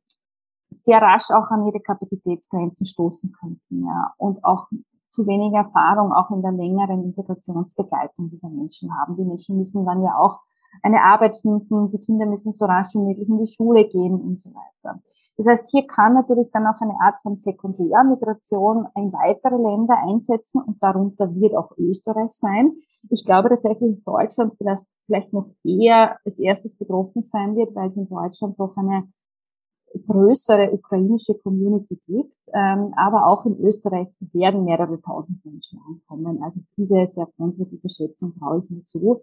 sehr 0.71 1.01
rasch 1.01 1.31
auch 1.31 1.51
an 1.51 1.67
ihre 1.67 1.81
Kapazitätsgrenzen 1.81 2.87
stoßen 2.87 3.33
könnten 3.33 3.85
ja, 3.85 4.13
und 4.19 4.45
auch 4.45 4.67
zu 5.11 5.27
wenig 5.27 5.55
Erfahrung 5.55 6.13
auch 6.13 6.31
in 6.31 6.43
der 6.43 6.53
längeren 6.53 7.03
Integrationsbegleitung 7.05 8.31
dieser 8.31 8.51
Menschen 8.51 8.95
haben. 8.97 9.17
Die 9.17 9.25
Menschen 9.25 9.57
müssen 9.57 9.85
dann 9.85 10.03
ja 10.03 10.17
auch 10.19 10.41
eine 10.83 11.03
Arbeit 11.03 11.37
finden, 11.41 11.91
die 11.91 11.99
Kinder 11.99 12.27
müssen 12.27 12.53
so 12.53 12.67
rasch 12.67 12.95
wie 12.95 12.99
möglich 12.99 13.29
in 13.29 13.39
die 13.39 13.51
Schule 13.51 13.89
gehen 13.89 14.15
und 14.15 14.39
so 14.39 14.51
weiter. 14.51 15.01
Das 15.37 15.47
heißt, 15.47 15.71
hier 15.71 15.87
kann 15.87 16.15
natürlich 16.15 16.51
dann 16.53 16.67
auch 16.67 16.81
eine 16.81 16.95
Art 17.01 17.17
von 17.23 17.37
Sekundärmigration 17.37 18.89
in 18.97 19.13
weitere 19.13 19.57
Länder 19.57 19.97
einsetzen 20.07 20.63
und 20.63 20.83
darunter 20.83 21.35
wird 21.35 21.55
auch 21.55 21.71
Österreich 21.79 22.33
sein. 22.33 22.73
Ich 23.09 23.25
glaube 23.25 23.49
tatsächlich, 23.49 23.95
dass 23.95 24.05
Deutschland 24.05 24.55
vielleicht, 24.59 25.33
noch 25.33 25.47
eher 25.65 26.19
als 26.25 26.39
erstes 26.39 26.77
betroffen 26.77 27.23
sein 27.23 27.55
wird, 27.57 27.75
weil 27.75 27.89
es 27.89 27.97
in 27.97 28.09
Deutschland 28.09 28.59
doch 28.59 28.77
eine 28.77 29.05
größere 30.07 30.73
ukrainische 30.73 31.35
Community 31.35 32.01
gibt, 32.07 32.35
ähm, 32.53 32.93
aber 32.97 33.27
auch 33.27 33.47
in 33.47 33.59
Österreich 33.61 34.09
werden 34.33 34.65
mehrere 34.65 35.01
tausend 35.01 35.45
Menschen 35.45 35.81
ankommen. 35.89 36.43
Also 36.43 36.61
diese 36.77 37.07
sehr 37.07 37.27
konservative 37.37 37.89
Schätzung 37.89 38.35
traue 38.39 38.63
ich 38.63 38.71
mir 38.71 38.85
zu. 38.87 39.23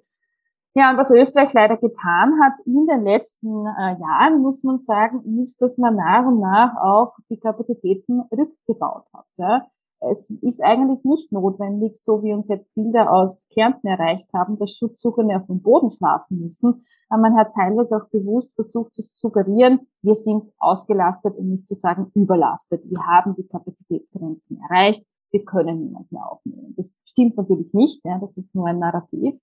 Ja, 0.78 0.92
und 0.92 0.98
was 0.98 1.10
Österreich 1.10 1.54
leider 1.54 1.78
getan 1.78 2.34
hat 2.44 2.54
in 2.66 2.86
den 2.86 3.04
letzten 3.06 3.48
äh, 3.48 3.98
Jahren, 3.98 4.42
muss 4.42 4.62
man 4.64 4.78
sagen, 4.78 5.40
ist, 5.40 5.62
dass 5.62 5.78
man 5.78 5.96
nach 5.96 6.26
und 6.28 6.42
nach 6.42 6.76
auch 6.76 7.14
die 7.30 7.40
Kapazitäten 7.40 8.22
rückgebaut 8.32 9.06
hat. 9.14 9.26
Ja. 9.38 9.66
Es 10.02 10.30
ist 10.30 10.62
eigentlich 10.62 11.04
nicht 11.06 11.32
notwendig, 11.32 11.96
so 11.96 12.22
wie 12.24 12.34
uns 12.34 12.50
jetzt 12.50 12.74
Bilder 12.76 13.12
aus 13.12 13.48
Kärnten 13.54 13.88
erreicht 13.88 14.28
haben, 14.34 14.60
dass 14.60 14.76
Schutzsuchende 14.76 15.38
auf 15.38 15.48
dem 15.48 15.62
Boden 15.62 15.92
schlafen 15.92 16.42
müssen, 16.42 16.86
aber 17.10 17.22
man 17.22 17.38
hat 17.38 17.54
teilweise 17.54 17.98
auch 17.98 18.10
bewusst 18.10 18.54
versucht 18.56 18.94
zu 18.96 19.04
suggerieren, 19.16 19.88
wir 20.02 20.16
sind 20.16 20.52
ausgelastet 20.58 21.36
und 21.38 21.50
nicht 21.50 21.68
zu 21.68 21.76
sagen 21.76 22.12
überlastet. 22.16 22.84
Wir 22.90 23.06
haben 23.06 23.36
die 23.36 23.48
Kapazitätsgrenzen 23.48 24.60
erreicht, 24.62 25.06
wir 25.32 25.46
können 25.46 25.86
niemanden 25.86 26.16
mehr 26.16 26.32
aufnehmen. 26.32 26.74
Das 26.78 27.02
stimmt 27.06 27.38
natürlich 27.38 27.74
nicht, 27.74 28.04
ja, 28.06 28.18
das 28.20 28.38
ist 28.38 28.56
nur 28.56 28.68
ein 28.68 28.80
Narrativ. 28.80 29.36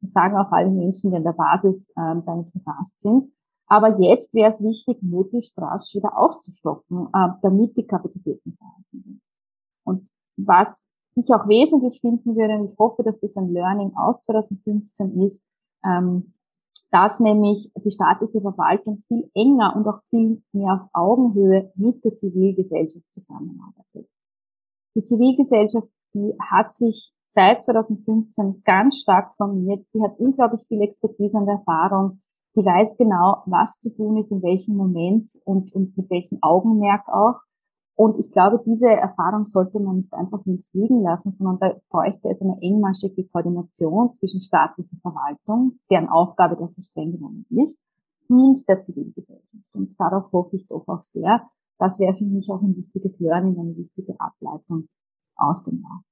Das 0.00 0.12
sagen 0.12 0.36
auch 0.36 0.52
alle 0.52 0.70
Menschen, 0.70 1.10
die 1.10 1.16
an 1.16 1.24
der 1.24 1.32
Basis 1.32 1.92
ähm, 1.98 2.22
damit 2.24 2.52
befasst 2.52 3.00
sind. 3.00 3.32
Aber 3.66 4.00
jetzt 4.00 4.32
wäre 4.32 4.50
es 4.50 4.62
wichtig, 4.62 5.02
möglichst 5.02 5.58
rasch 5.58 5.94
wieder 5.94 6.16
aufzustocken, 6.16 7.08
äh, 7.12 7.28
damit 7.42 7.76
die 7.76 7.86
Kapazitäten 7.86 8.56
vorhanden 8.56 9.02
sind. 9.02 9.20
Und 9.84 10.08
was 10.36 10.92
ich 11.16 11.28
auch 11.34 11.48
wesentlich 11.48 12.00
finden 12.00 12.36
würde, 12.36 12.54
und 12.54 12.72
ich 12.72 12.78
hoffe, 12.78 13.02
dass 13.02 13.18
das 13.18 13.36
ein 13.36 13.52
Learning 13.52 13.94
aus 13.96 14.22
2015 14.22 15.20
ist, 15.22 15.46
ähm, 15.84 16.32
dass 16.90 17.20
nämlich 17.20 17.70
die 17.84 17.90
staatliche 17.90 18.40
Verwaltung 18.40 19.02
viel 19.08 19.30
enger 19.34 19.74
und 19.76 19.86
auch 19.86 20.00
viel 20.10 20.42
mehr 20.52 20.74
auf 20.74 20.88
Augenhöhe 20.92 21.70
mit 21.74 22.04
der 22.04 22.16
Zivilgesellschaft 22.16 23.04
zusammenarbeitet. 23.12 24.08
Die 24.94 25.04
Zivilgesellschaft, 25.04 25.88
die 26.14 26.34
hat 26.40 26.72
sich 26.72 27.12
seit 27.20 27.62
2015 27.64 28.62
ganz 28.64 28.96
stark 28.96 29.36
formiert. 29.36 29.86
Die 29.94 30.02
hat 30.02 30.18
unglaublich 30.18 30.66
viel 30.66 30.80
Expertise 30.80 31.36
und 31.36 31.48
Erfahrung. 31.48 32.20
Die 32.56 32.64
weiß 32.64 32.96
genau, 32.96 33.42
was 33.46 33.78
zu 33.80 33.94
tun 33.94 34.16
ist, 34.16 34.32
in 34.32 34.42
welchem 34.42 34.76
Moment 34.76 35.30
und, 35.44 35.72
und 35.74 35.96
mit 35.96 36.10
welchem 36.10 36.38
Augenmerk 36.40 37.06
auch. 37.08 37.40
Und 37.98 38.16
ich 38.20 38.30
glaube, 38.30 38.62
diese 38.64 38.86
Erfahrung 38.86 39.44
sollte 39.44 39.80
man 39.80 39.96
nicht 39.96 40.14
einfach 40.14 40.38
links 40.44 40.72
liegen 40.72 41.02
lassen, 41.02 41.32
sondern 41.32 41.58
da 41.58 41.80
bräuchte 41.90 42.28
es 42.28 42.40
eine 42.40 42.56
engmaschige 42.60 43.26
Koordination 43.26 44.14
zwischen 44.14 44.40
staatlicher 44.40 44.96
Verwaltung, 45.02 45.80
deren 45.90 46.08
Aufgabe 46.08 46.56
das 46.56 46.76
streng 46.86 47.10
genommen 47.10 47.44
ist, 47.50 47.84
und 48.28 48.68
der 48.68 48.84
Zivilgesellschaft. 48.84 49.64
Und 49.72 49.98
darauf 49.98 50.30
hoffe 50.30 50.54
ich 50.54 50.68
doch 50.68 50.86
auch 50.86 51.02
sehr. 51.02 51.42
Das 51.78 51.98
wäre 51.98 52.16
für 52.16 52.24
mich 52.24 52.48
auch 52.50 52.62
ein 52.62 52.76
wichtiges 52.76 53.18
Learning, 53.18 53.58
eine 53.58 53.76
wichtige 53.76 54.14
Ableitung 54.20 54.86
aus 55.34 55.64
dem 55.64 55.82
Jahr 55.82 56.04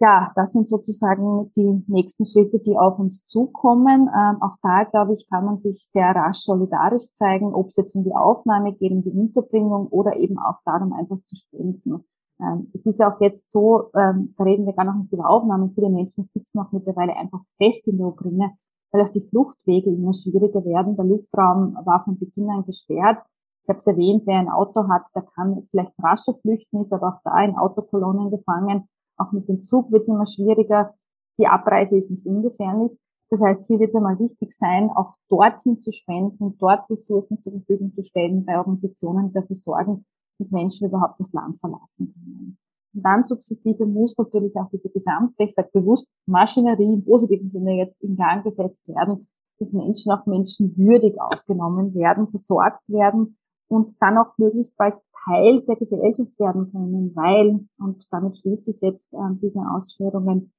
ja, 0.00 0.32
das 0.34 0.52
sind 0.52 0.68
sozusagen 0.68 1.52
die 1.56 1.84
nächsten 1.86 2.24
Schritte, 2.24 2.58
die 2.58 2.76
auf 2.76 2.98
uns 2.98 3.26
zukommen. 3.26 4.08
Ähm, 4.08 4.40
auch 4.40 4.56
da, 4.62 4.84
glaube 4.84 5.14
ich, 5.14 5.28
kann 5.28 5.44
man 5.44 5.58
sich 5.58 5.78
sehr 5.82 6.08
rasch 6.16 6.38
solidarisch 6.38 7.12
zeigen, 7.12 7.54
ob 7.54 7.68
es 7.68 7.76
jetzt 7.76 7.94
um 7.94 8.04
die 8.04 8.14
Aufnahme 8.14 8.72
geht, 8.72 8.92
um 8.92 9.02
die 9.02 9.10
Unterbringung 9.10 9.88
oder 9.88 10.16
eben 10.16 10.38
auch 10.38 10.56
darum, 10.64 10.94
einfach 10.94 11.18
zu 11.26 11.36
spenden. 11.36 12.02
Ähm, 12.40 12.70
es 12.72 12.86
ist 12.86 12.98
ja 12.98 13.12
auch 13.12 13.20
jetzt 13.20 13.52
so, 13.52 13.90
ähm, 13.94 14.34
da 14.38 14.44
reden 14.44 14.64
wir 14.64 14.72
gar 14.72 14.86
noch 14.86 14.94
nicht 14.94 15.12
über 15.12 15.28
Aufnahmen, 15.28 15.74
viele 15.74 15.90
Menschen 15.90 16.24
sitzen 16.24 16.60
auch 16.60 16.72
mittlerweile 16.72 17.14
einfach 17.14 17.40
fest 17.58 17.86
in 17.86 17.98
der 17.98 18.06
Ukraine, 18.06 18.52
weil 18.92 19.02
auch 19.02 19.12
die 19.12 19.28
Fluchtwege 19.28 19.90
immer 19.90 20.14
schwieriger 20.14 20.64
werden. 20.64 20.96
Der 20.96 21.04
Luftraum 21.04 21.76
war 21.84 22.04
von 22.04 22.18
Beginn 22.18 22.48
an 22.48 22.64
gesperrt. 22.64 23.22
Ich 23.64 23.68
habe 23.68 23.78
es 23.80 23.86
erwähnt, 23.86 24.22
wer 24.24 24.38
ein 24.38 24.48
Auto 24.48 24.88
hat, 24.88 25.02
der 25.14 25.22
kann 25.34 25.68
vielleicht 25.70 25.92
rascher 26.02 26.32
flüchten, 26.40 26.80
ist 26.80 26.92
aber 26.94 27.08
auch 27.08 27.20
da 27.22 27.44
in 27.44 27.58
Autokolonnen 27.58 28.30
gefangen. 28.30 28.88
Auch 29.20 29.32
mit 29.32 29.48
dem 29.48 29.62
Zug 29.62 29.92
wird 29.92 30.02
es 30.02 30.08
immer 30.08 30.26
schwieriger. 30.26 30.94
Die 31.38 31.46
Abreise 31.46 31.96
ist 31.98 32.10
nicht 32.10 32.24
ungefährlich. 32.24 32.98
Das 33.28 33.40
heißt, 33.40 33.66
hier 33.66 33.78
wird 33.78 33.90
es 33.90 33.96
einmal 33.96 34.18
wichtig 34.18 34.52
sein, 34.52 34.90
auch 34.90 35.14
dorthin 35.28 35.80
zu 35.82 35.92
spenden, 35.92 36.56
dort 36.58 36.88
Ressourcen 36.90 37.40
zur 37.42 37.52
Verfügung 37.52 37.92
zu 37.94 38.02
stellen 38.02 38.44
bei 38.44 38.58
Organisationen, 38.58 39.32
dafür 39.32 39.56
sorgen, 39.56 40.04
dass 40.38 40.50
Menschen 40.50 40.88
überhaupt 40.88 41.20
das 41.20 41.32
Land 41.32 41.60
verlassen 41.60 42.12
können. 42.12 42.58
Und 42.92 43.04
dann 43.04 43.24
sukzessive 43.24 43.86
muss 43.86 44.18
natürlich 44.18 44.56
auch 44.56 44.68
diese 44.72 44.90
gesamte, 44.90 45.44
ich 45.44 45.54
sage 45.54 45.70
bewusst, 45.72 46.08
Maschinerie 46.26 46.92
im 46.92 47.04
positiven 47.04 47.50
Sinne 47.50 47.76
jetzt 47.76 48.02
in 48.02 48.16
Gang 48.16 48.42
gesetzt 48.42 48.88
werden, 48.88 49.28
dass 49.60 49.72
Menschen 49.72 50.10
auch 50.10 50.26
menschenwürdig 50.26 51.20
aufgenommen 51.20 51.94
werden, 51.94 52.28
versorgt 52.30 52.82
werden 52.88 53.36
und 53.68 53.94
dann 54.00 54.18
auch 54.18 54.36
möglichst 54.38 54.76
bald 54.76 54.94
Teil 55.24 55.62
der 55.62 55.76
Gesellschaft 55.76 56.38
werden 56.38 56.70
können, 56.70 57.12
weil, 57.14 57.66
und 57.78 58.06
damit 58.10 58.36
schließe 58.38 58.72
ich 58.72 58.80
jetzt 58.80 59.12
äh, 59.12 59.18
diese 59.42 59.60
Ausführungen, 59.60 60.52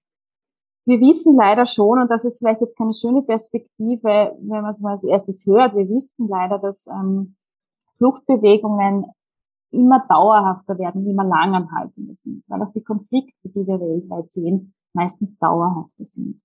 wir 0.85 0.99
wissen 0.99 1.35
leider 1.35 1.65
schon, 1.65 1.99
und 1.99 2.09
das 2.09 2.25
ist 2.25 2.39
vielleicht 2.39 2.61
jetzt 2.61 2.77
keine 2.77 2.93
schöne 2.93 3.21
Perspektive, 3.21 4.35
wenn 4.39 4.61
man 4.61 4.71
es 4.71 4.81
mal 4.81 4.93
als 4.93 5.03
erstes 5.03 5.45
hört, 5.45 5.75
wir 5.75 5.87
wissen 5.87 6.27
leider, 6.27 6.57
dass 6.57 6.87
ähm, 6.87 7.35
Fluchtbewegungen 7.97 9.05
immer 9.71 10.03
dauerhafter 10.09 10.77
werden, 10.79 11.07
immer 11.07 11.23
langanhaltender 11.23 12.15
sind, 12.15 12.43
weil 12.47 12.61
auch 12.63 12.73
die 12.73 12.83
Konflikte, 12.83 13.49
die 13.49 13.65
wir 13.67 13.79
weltweit 13.79 14.31
sehen, 14.31 14.73
meistens 14.93 15.37
dauerhafter 15.37 16.05
sind. 16.05 16.41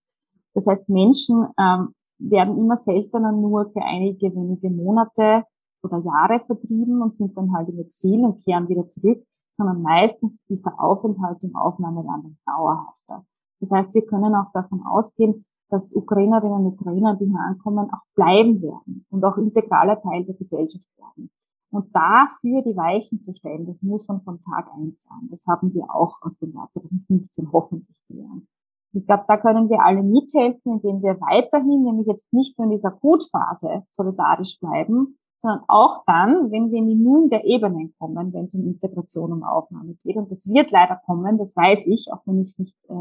Das 0.55 0.67
heißt, 0.67 0.89
Menschen 0.89 1.47
ähm, 1.59 1.95
werden 2.19 2.57
immer 2.59 2.77
seltener 2.77 3.33
nur 3.33 3.71
für 3.71 3.83
einige 3.83 4.35
wenige 4.35 4.71
Monate 4.71 5.45
oder 5.87 5.99
Jahre 5.99 6.41
vertrieben 6.45 7.03
und 7.03 7.15
sind 7.15 7.37
dann 7.37 7.53
halt 7.53 7.69
im 7.69 7.79
Exil 7.79 8.25
und 8.25 8.45
kehren 8.45 8.69
wieder 8.69 8.89
zurück, 8.89 9.25
sondern 9.57 9.83
meistens 9.83 10.45
ist 10.49 10.67
der 10.67 10.79
Aufenthalt 10.81 11.43
im 11.43 11.57
Aufnahmeland 11.57 12.37
dauerhafter. 12.47 13.25
Das 13.61 13.71
heißt, 13.71 13.95
wir 13.95 14.05
können 14.05 14.35
auch 14.35 14.53
davon 14.53 14.85
ausgehen, 14.87 15.45
dass 15.71 15.95
Ukrainerinnen 15.95 16.59
und 16.59 16.67
Ukrainer, 16.67 17.17
die 17.17 17.27
hier 17.27 17.41
ankommen, 17.41 17.91
auch 17.91 18.05
bleiben 18.15 18.63
werden 18.63 19.05
und 19.11 19.25
auch 19.25 19.37
integraler 19.39 20.01
Teil 20.01 20.25
der 20.25 20.35
Gesellschaft 20.35 20.85
werden. 20.97 21.31
Und 21.71 21.95
dafür 21.95 22.63
die 22.63 22.77
Weichen 22.77 23.21
zu 23.23 23.35
stellen, 23.35 23.67
das 23.67 23.83
muss 23.83 24.07
man 24.07 24.21
von 24.23 24.41
Tag 24.43 24.71
eins 24.75 25.05
sein. 25.05 25.29
Das 25.31 25.47
haben 25.47 25.75
wir 25.75 25.85
auch 25.93 26.23
aus 26.23 26.39
dem 26.39 26.53
Jahr 26.53 26.71
2015 26.73 27.53
hoffentlich 27.53 28.01
gelernt. 28.09 28.47
Ich 28.93 29.05
glaube, 29.05 29.25
da 29.29 29.37
können 29.37 29.69
wir 29.69 29.85
alle 29.85 30.03
mithelfen, 30.03 30.75
indem 30.75 31.03
wir 31.03 31.21
weiterhin, 31.21 31.83
nämlich 31.83 32.07
jetzt 32.07 32.33
nicht 32.33 32.57
nur 32.59 32.67
in 32.67 32.71
dieser 32.71 32.89
Akutphase 32.89 33.83
solidarisch 33.91 34.59
bleiben, 34.61 35.19
sondern 35.39 35.65
auch 35.69 36.05
dann, 36.07 36.51
wenn 36.51 36.71
wir 36.71 36.79
in 36.79 36.89
die 36.89 36.97
Mühen 36.97 37.29
der 37.29 37.45
Ebenen 37.45 37.95
kommen, 37.99 38.33
wenn 38.33 38.47
es 38.47 38.55
um 38.55 38.65
Integration 38.65 39.33
und 39.33 39.45
Aufnahme 39.45 39.95
geht. 40.03 40.17
Und 40.17 40.31
das 40.31 40.49
wird 40.49 40.71
leider 40.71 41.01
kommen, 41.07 41.39
das 41.39 41.57
weiß 41.57 41.87
ich, 41.89 42.09
auch 42.13 42.21
wenn 42.25 42.41
ich 42.41 42.51
es 42.51 42.59
nicht 42.59 42.77
äh, 42.89 42.95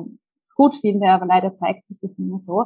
gut 0.56 0.76
finde, 0.76 1.08
aber 1.08 1.26
leider 1.26 1.56
zeigt 1.56 1.88
sich 1.88 1.98
das 2.02 2.18
immer 2.18 2.40
so. 2.40 2.66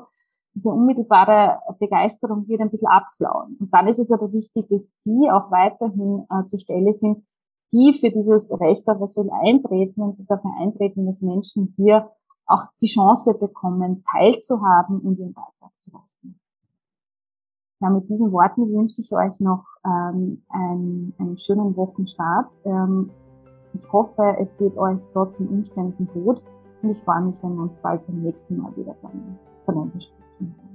Diese 0.55 0.69
unmittelbare 0.69 1.59
Begeisterung 1.79 2.47
wird 2.47 2.61
ein 2.61 2.71
bisschen 2.71 2.87
abflauen. 2.87 3.57
Und 3.59 3.73
dann 3.73 3.87
ist 3.87 3.99
es 3.99 4.11
aber 4.11 4.31
wichtig, 4.33 4.67
dass 4.69 4.95
die 5.05 5.29
auch 5.31 5.51
weiterhin 5.51 6.25
äh, 6.29 6.45
zur 6.47 6.59
Stelle 6.59 6.93
sind, 6.93 7.23
die 7.71 7.93
für 7.93 8.09
dieses 8.09 8.51
Recht 8.59 8.87
auf 8.87 9.01
Asyl 9.01 9.29
eintreten 9.31 10.01
und 10.01 10.29
dafür 10.29 10.51
eintreten, 10.59 11.05
dass 11.05 11.21
Menschen 11.21 11.73
hier 11.77 12.09
auch 12.47 12.63
die 12.81 12.87
Chance 12.87 13.35
bekommen, 13.35 14.03
teilzuhaben 14.11 14.99
und 14.99 15.19
ihren 15.19 15.33
Beitrag 15.33 15.71
zu 15.81 15.91
leisten. 15.91 16.39
Ja, 17.81 17.89
mit 17.89 18.09
diesen 18.09 18.31
Worten 18.31 18.69
wünsche 18.73 19.01
ich 19.01 19.11
euch 19.13 19.39
noch 19.39 19.63
ähm, 19.85 20.41
einen, 20.49 21.13
einen 21.17 21.37
schönen 21.37 21.75
Wochenstart. 21.77 22.47
Ähm, 22.65 23.09
ich 23.73 23.91
hoffe, 23.91 24.35
es 24.39 24.57
geht 24.57 24.75
euch 24.77 24.99
trotz 25.13 25.37
den 25.37 25.47
Umständen 25.47 26.07
gut 26.07 26.43
und 26.81 26.89
ich 26.89 27.01
freue 27.03 27.21
mich, 27.21 27.35
wenn 27.41 27.55
wir 27.55 27.63
uns 27.63 27.77
bald 27.77 28.05
beim 28.05 28.21
nächsten 28.21 28.57
Mal 28.57 28.75
wieder 28.75 28.95
voneinander 28.95 30.01
sprechen. 30.01 30.68